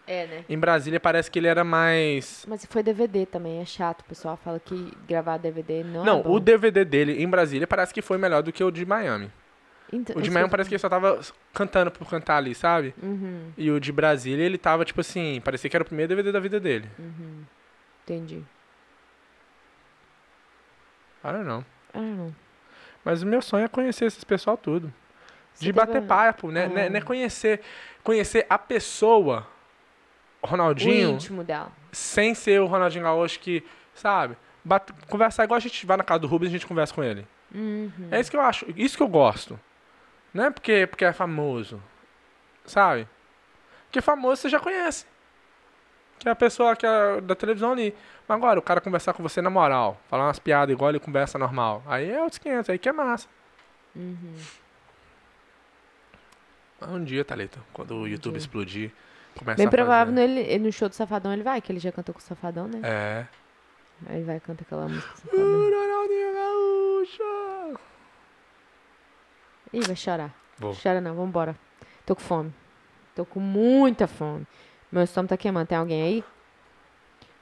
[0.07, 0.45] É, né?
[0.49, 2.45] Em Brasília parece que ele era mais.
[2.49, 4.01] Mas foi DVD também, é chato.
[4.01, 7.93] O pessoal fala que gravar DVD não, Não, é o DVD dele em Brasília parece
[7.93, 9.31] que foi melhor do que o de Miami.
[9.93, 11.19] Então, O de Miami parece que ele só tava
[11.55, 12.95] cantando por cantar ali, sabe?
[13.03, 16.31] Uhum, E o de Brasília ele tava tipo assim, parecia que era o primeiro DVD
[16.31, 16.89] da vida dele.
[18.05, 18.45] entendi.
[21.25, 21.65] I don't know.
[21.93, 22.35] Ah, não.
[23.05, 24.93] Mas o meu sonho é conhecer esses pessoal tudo.
[25.55, 26.67] Você De bater um- papo, né?
[26.67, 26.69] Ah.
[26.69, 27.61] Né, né conhecer,
[28.05, 29.47] conhecer a pessoa,
[30.43, 31.73] O Ronaldinho, íntimo dela.
[31.91, 33.65] sem ser o Ronaldinho Gaúcho que,
[33.95, 34.37] sabe?
[34.65, 37.03] bate- conversar igual a gente vai na casa do Rubens e a gente conversa com
[37.03, 37.27] ele.
[37.55, 37.91] Uhum.
[38.11, 39.59] É isso que eu acho, isso que eu gosto.
[40.33, 41.83] Não é porque, porque é famoso,
[42.65, 43.09] sabe?
[43.87, 45.07] Porque famoso você já conhece.
[46.19, 47.95] Que é a pessoa que é da televisão ali.
[48.27, 51.39] Mas agora, o cara conversar com você na moral, falar umas piadas igual ele conversa
[51.39, 51.83] normal.
[51.87, 53.29] Aí é outros 500, aí que é massa.
[53.97, 54.35] Uhum.
[56.83, 58.39] Um dia, Thalita, quando o YouTube dia.
[58.39, 58.93] explodir,
[59.37, 60.27] começa Bem provável fazer...
[60.29, 62.69] nele, ele- no show do Safadão ele vai, que ele já cantou com o Safadão,
[62.69, 62.81] né?
[62.85, 63.27] É.
[64.09, 65.45] Aí ele vai cantar aquela música Safadão.
[65.45, 67.23] Ronaldinho Gaúcho.
[69.73, 70.35] Ih, vai chorar.
[70.59, 70.75] Vou.
[70.75, 71.57] Chora não, vambora.
[72.05, 72.55] Tô com fome.
[73.15, 74.47] Tô com muita fome.
[74.91, 75.67] Meu estômago tá queimando.
[75.67, 76.25] Tem alguém aí?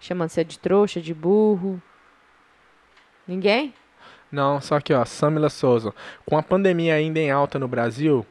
[0.01, 1.81] Chamando você de trouxa, de burro.
[3.27, 3.75] Ninguém?
[4.31, 5.95] Não, só que ó, Samila Souza.
[6.25, 8.27] Com a pandemia ainda em alta no Brasil,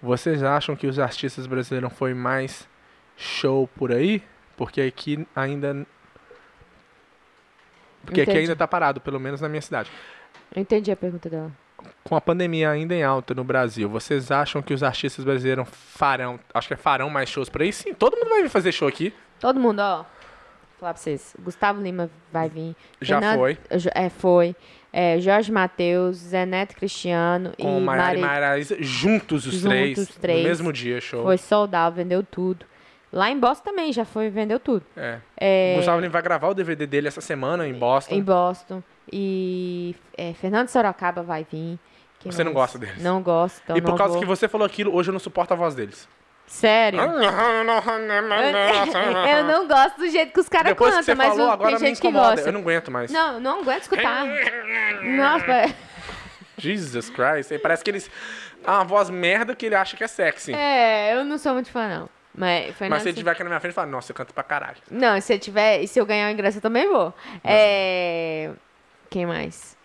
[0.00, 2.68] vocês acham que os artistas brasileiros foi mais
[3.16, 4.22] show por aí?
[4.56, 5.86] Porque aqui ainda.
[8.04, 8.38] Porque aqui Entendi.
[8.38, 9.90] ainda tá parado, pelo menos na minha cidade.
[10.54, 11.52] Eu entendi a pergunta dela.
[12.04, 16.38] Com a pandemia ainda em alta no Brasil, vocês acham que os artistas brasileiros farão,
[16.54, 17.72] acho que farão mais shows por aí?
[17.72, 19.12] Sim, todo mundo vai vir fazer show aqui.
[19.38, 20.04] Todo mundo, ó.
[20.78, 21.34] falar pra vocês.
[21.42, 22.74] Gustavo Lima vai vir.
[23.00, 23.58] Já Fernando- foi.
[23.94, 24.56] É, foi.
[24.92, 28.18] É, Jorge Matheus, Zé Neto Cristiano Com e Mari...
[28.20, 29.98] Maraísa, juntos os Juntos três.
[29.98, 30.42] os três.
[30.42, 31.22] No mesmo dia, show.
[31.22, 32.66] Foi soldado, vendeu tudo.
[33.12, 34.84] Lá em Boston também já foi, vendeu tudo.
[34.96, 35.18] É.
[35.36, 38.14] É, Gustavo Lima vai gravar o DVD dele essa semana em Boston.
[38.14, 38.82] em Boston.
[39.12, 41.78] E é, Fernando Sorocaba vai vir.
[42.24, 43.02] Você não gosta deles?
[43.02, 44.20] Não gosto, então e por não causa vou.
[44.20, 46.06] que você falou aquilo, hoje eu não suporto a voz deles.
[46.46, 47.00] Sério?
[47.00, 47.08] eu
[49.44, 52.10] não gosto do jeito que os caras cantam, mas falou, o- agora tem gente que
[52.10, 52.48] gosta.
[52.48, 53.10] Eu não aguento mais.
[53.10, 54.26] Não, eu não aguento escutar.
[55.02, 55.74] Nossa,
[56.58, 57.56] Jesus Christ.
[57.62, 58.10] Parece que eles...
[58.64, 60.52] É uma voz merda que ele acha que é sexy.
[60.52, 62.08] é, eu não sou muito fã, não.
[62.34, 64.42] Mas, Fernando, Mas se ele estiver aqui na minha frente, fala, nossa, eu canto pra
[64.42, 64.76] caralho.
[64.90, 67.12] Não, se eu tiver, e se eu ganhar o ingresso, eu também vou.
[67.42, 68.50] É...
[69.10, 69.76] Quem mais?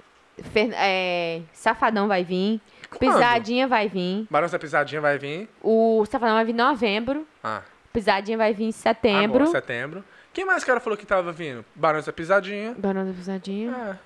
[0.53, 2.61] Fer- é, Safadão vai vir.
[2.99, 4.27] Pisadinha vai vir.
[4.29, 5.49] Barão da Pisadinha vai vir.
[5.61, 7.27] O Safadão vai vir em novembro.
[7.43, 7.61] Ah,
[7.91, 9.47] Pisadinha vai vir em agora, setembro.
[9.47, 10.03] setembro.
[10.33, 11.63] Quem mais que ela falou que tava vindo?
[11.73, 12.75] Barões da Pisadinha.
[12.77, 13.71] Barão da Pisadinha.
[13.71, 13.97] É,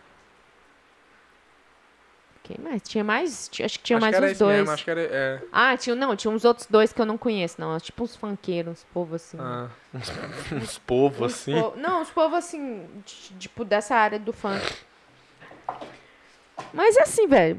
[2.43, 2.81] Quem mais?
[2.83, 3.49] Tinha mais?
[3.63, 4.57] Acho que tinha acho mais que era uns dois.
[4.57, 5.01] mesmo, acho que era...
[5.01, 5.41] É.
[5.51, 7.77] Ah, tinha, não, tinha uns outros dois que eu não conheço, não.
[7.79, 9.37] Tipo uns funkeiros, uns povos assim.
[9.39, 10.11] Ah, uns,
[10.53, 11.61] uns povos Uns assim.
[11.61, 14.61] po- Não, os povos assim, de- tipo, dessa área do funk.
[16.73, 17.57] Mas assim, velho.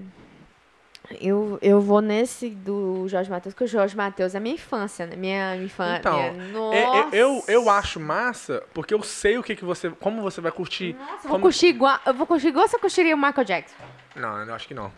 [1.21, 5.17] Eu, eu vou nesse do Jorge Matheus, porque o Jorge Matheus é minha infância, né?
[5.17, 5.99] Minha, infância.
[5.99, 6.75] Então, minha...
[6.75, 9.91] É, é, eu, eu acho massa, porque eu sei o que, que você.
[9.91, 10.95] Como você vai curtir.
[10.95, 11.99] Nossa, eu vou como- curtir igual.
[12.07, 13.75] Eu vou curtir igual você curtiria o Michael Jackson.
[14.15, 14.93] Não, eu acho que não.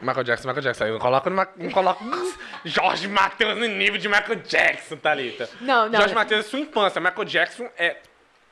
[0.00, 0.84] Michael Jackson, Michael Jackson.
[0.86, 2.04] Eu coloco, no não coloco
[2.64, 5.48] Jorge Matheus no nível de Michael Jackson, Thalita.
[5.60, 6.00] Não, não.
[6.00, 7.00] Jorge Matheus é sua infância.
[7.00, 7.98] Michael Jackson é.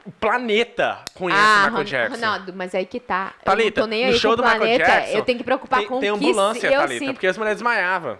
[0.04, 2.14] O planeta conhece ah, Michael Ron- Jackson.
[2.16, 3.34] Ronaldo, mas aí que tá.
[3.38, 4.84] eu Thalita, não tô nem no aí show o do Michael planeta.
[4.84, 7.12] Jackson, eu tenho que preocupar tem, com tem o que ambulância, eu Thalita, sinto.
[7.14, 8.18] porque as mulheres desmaiavam.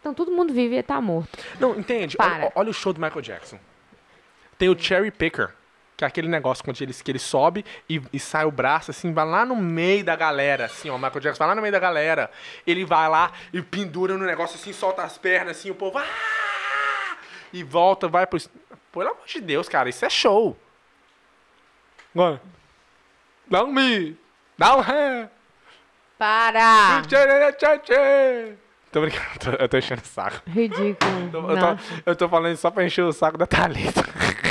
[0.00, 1.38] Então todo mundo vive e tá morto.
[1.60, 2.16] Não, entende?
[2.20, 3.58] Olha, olha o show do Michael Jackson.
[4.56, 5.50] Tem o Cherry Picker,
[5.96, 9.12] que é aquele negócio onde ele, que ele sobe e, e sai o braço, assim,
[9.12, 10.94] vai lá no meio da galera, assim, ó.
[10.96, 12.30] O Michael Jackson vai lá no meio da galera.
[12.66, 15.98] Ele vai lá e pendura no negócio, assim, solta as pernas, assim, o povo.
[15.98, 16.04] "Ah!"
[17.52, 18.38] E volta, vai pro.
[18.92, 20.56] Pelo amor de Deus, cara, isso é show.
[22.14, 22.40] Agora.
[23.46, 24.16] Dá um mi.
[24.56, 25.30] Dá um ré.
[26.18, 27.02] Para!
[28.90, 30.42] Tô brincando, eu tô, eu tô enchendo o saco.
[30.50, 30.96] Ridículo.
[31.24, 32.02] Eu tô, Nossa.
[32.04, 34.02] eu tô falando só pra encher o saco da Thalita.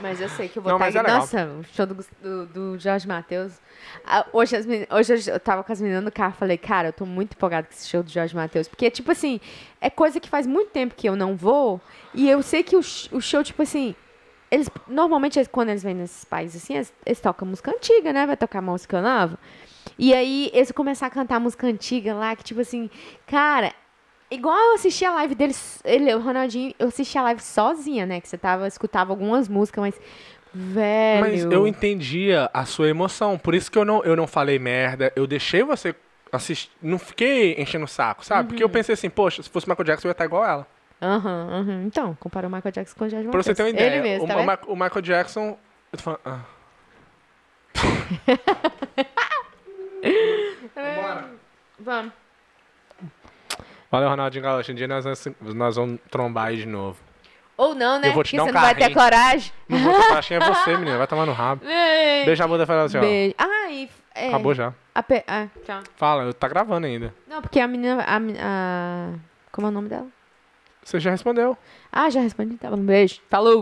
[0.00, 1.02] Mas eu sei que eu vou Não, estar mas é.
[1.18, 3.52] Nossa, o show do, do, do Jorge Matheus.
[4.04, 6.92] Ah, hoje, as meni- hoje eu tava com as meninas no carro falei, cara, eu
[6.92, 8.66] tô muito empolgada com esse show do Jorge Matheus.
[8.68, 9.40] Porque, tipo assim,
[9.80, 11.80] é coisa que faz muito tempo que eu não vou.
[12.14, 13.94] E eu sei que o, o show, tipo assim.
[14.50, 18.26] Eles, normalmente, eles- quando eles vêm nesses países assim, eles, eles tocam música antiga, né?
[18.26, 19.38] Vai tocar música nova.
[19.98, 22.90] E aí, eles começar a cantar música antiga lá, que tipo assim,
[23.26, 23.72] cara,
[24.30, 28.20] igual eu assisti a live deles, ele, o Ronaldinho, eu assisti a live sozinha, né?
[28.20, 30.00] Que você tava, escutava algumas músicas, mas.
[30.52, 31.20] Velho.
[31.20, 35.12] Mas eu entendia a sua emoção, por isso que eu não, eu não falei merda,
[35.14, 35.94] eu deixei você
[36.32, 38.48] assistir, não fiquei enchendo o saco, sabe?
[38.48, 38.72] Porque eu Uhum.
[38.72, 40.66] pensei assim, poxa, se fosse Michael Jackson eu ia estar igual ela.
[41.02, 41.82] Aham, aham.
[41.86, 44.28] Então, compara o Michael Jackson com o Jorge Pra você ter uma ideia, mesmo, o,
[44.28, 45.58] tá o o Michael Jackson...
[45.92, 46.20] Eu tô falando...
[46.24, 46.40] Ah.
[51.78, 52.12] Vamos.
[53.90, 56.98] Valeu, Ronaldinho Gaúcho, um dia nós, vamos- nós vamos trombar aí de novo.
[57.56, 58.08] Ou não, né?
[58.08, 59.52] Eu vou te Porque dar um você não vai ter coragem.
[59.68, 61.62] Não vou tocar, achei é você, menina, vai tomar no rabo.
[62.24, 63.00] Beijo a bunda e fala assim, ó.
[63.00, 63.34] Beijo.
[63.36, 63.90] Ah, e.
[64.14, 64.72] É, Acabou já.
[64.94, 65.80] a pe- ah, tchau.
[65.96, 67.14] Fala, eu tá gravando ainda.
[67.28, 68.02] Não, porque a menina.
[68.06, 69.12] A, men- a-
[69.52, 70.06] como é o nome dela?
[70.82, 71.56] Você já respondeu.
[71.92, 72.56] Ah, já respondi.
[72.56, 72.76] Tá bom.
[72.78, 73.20] Beijo.
[73.28, 73.52] Falou.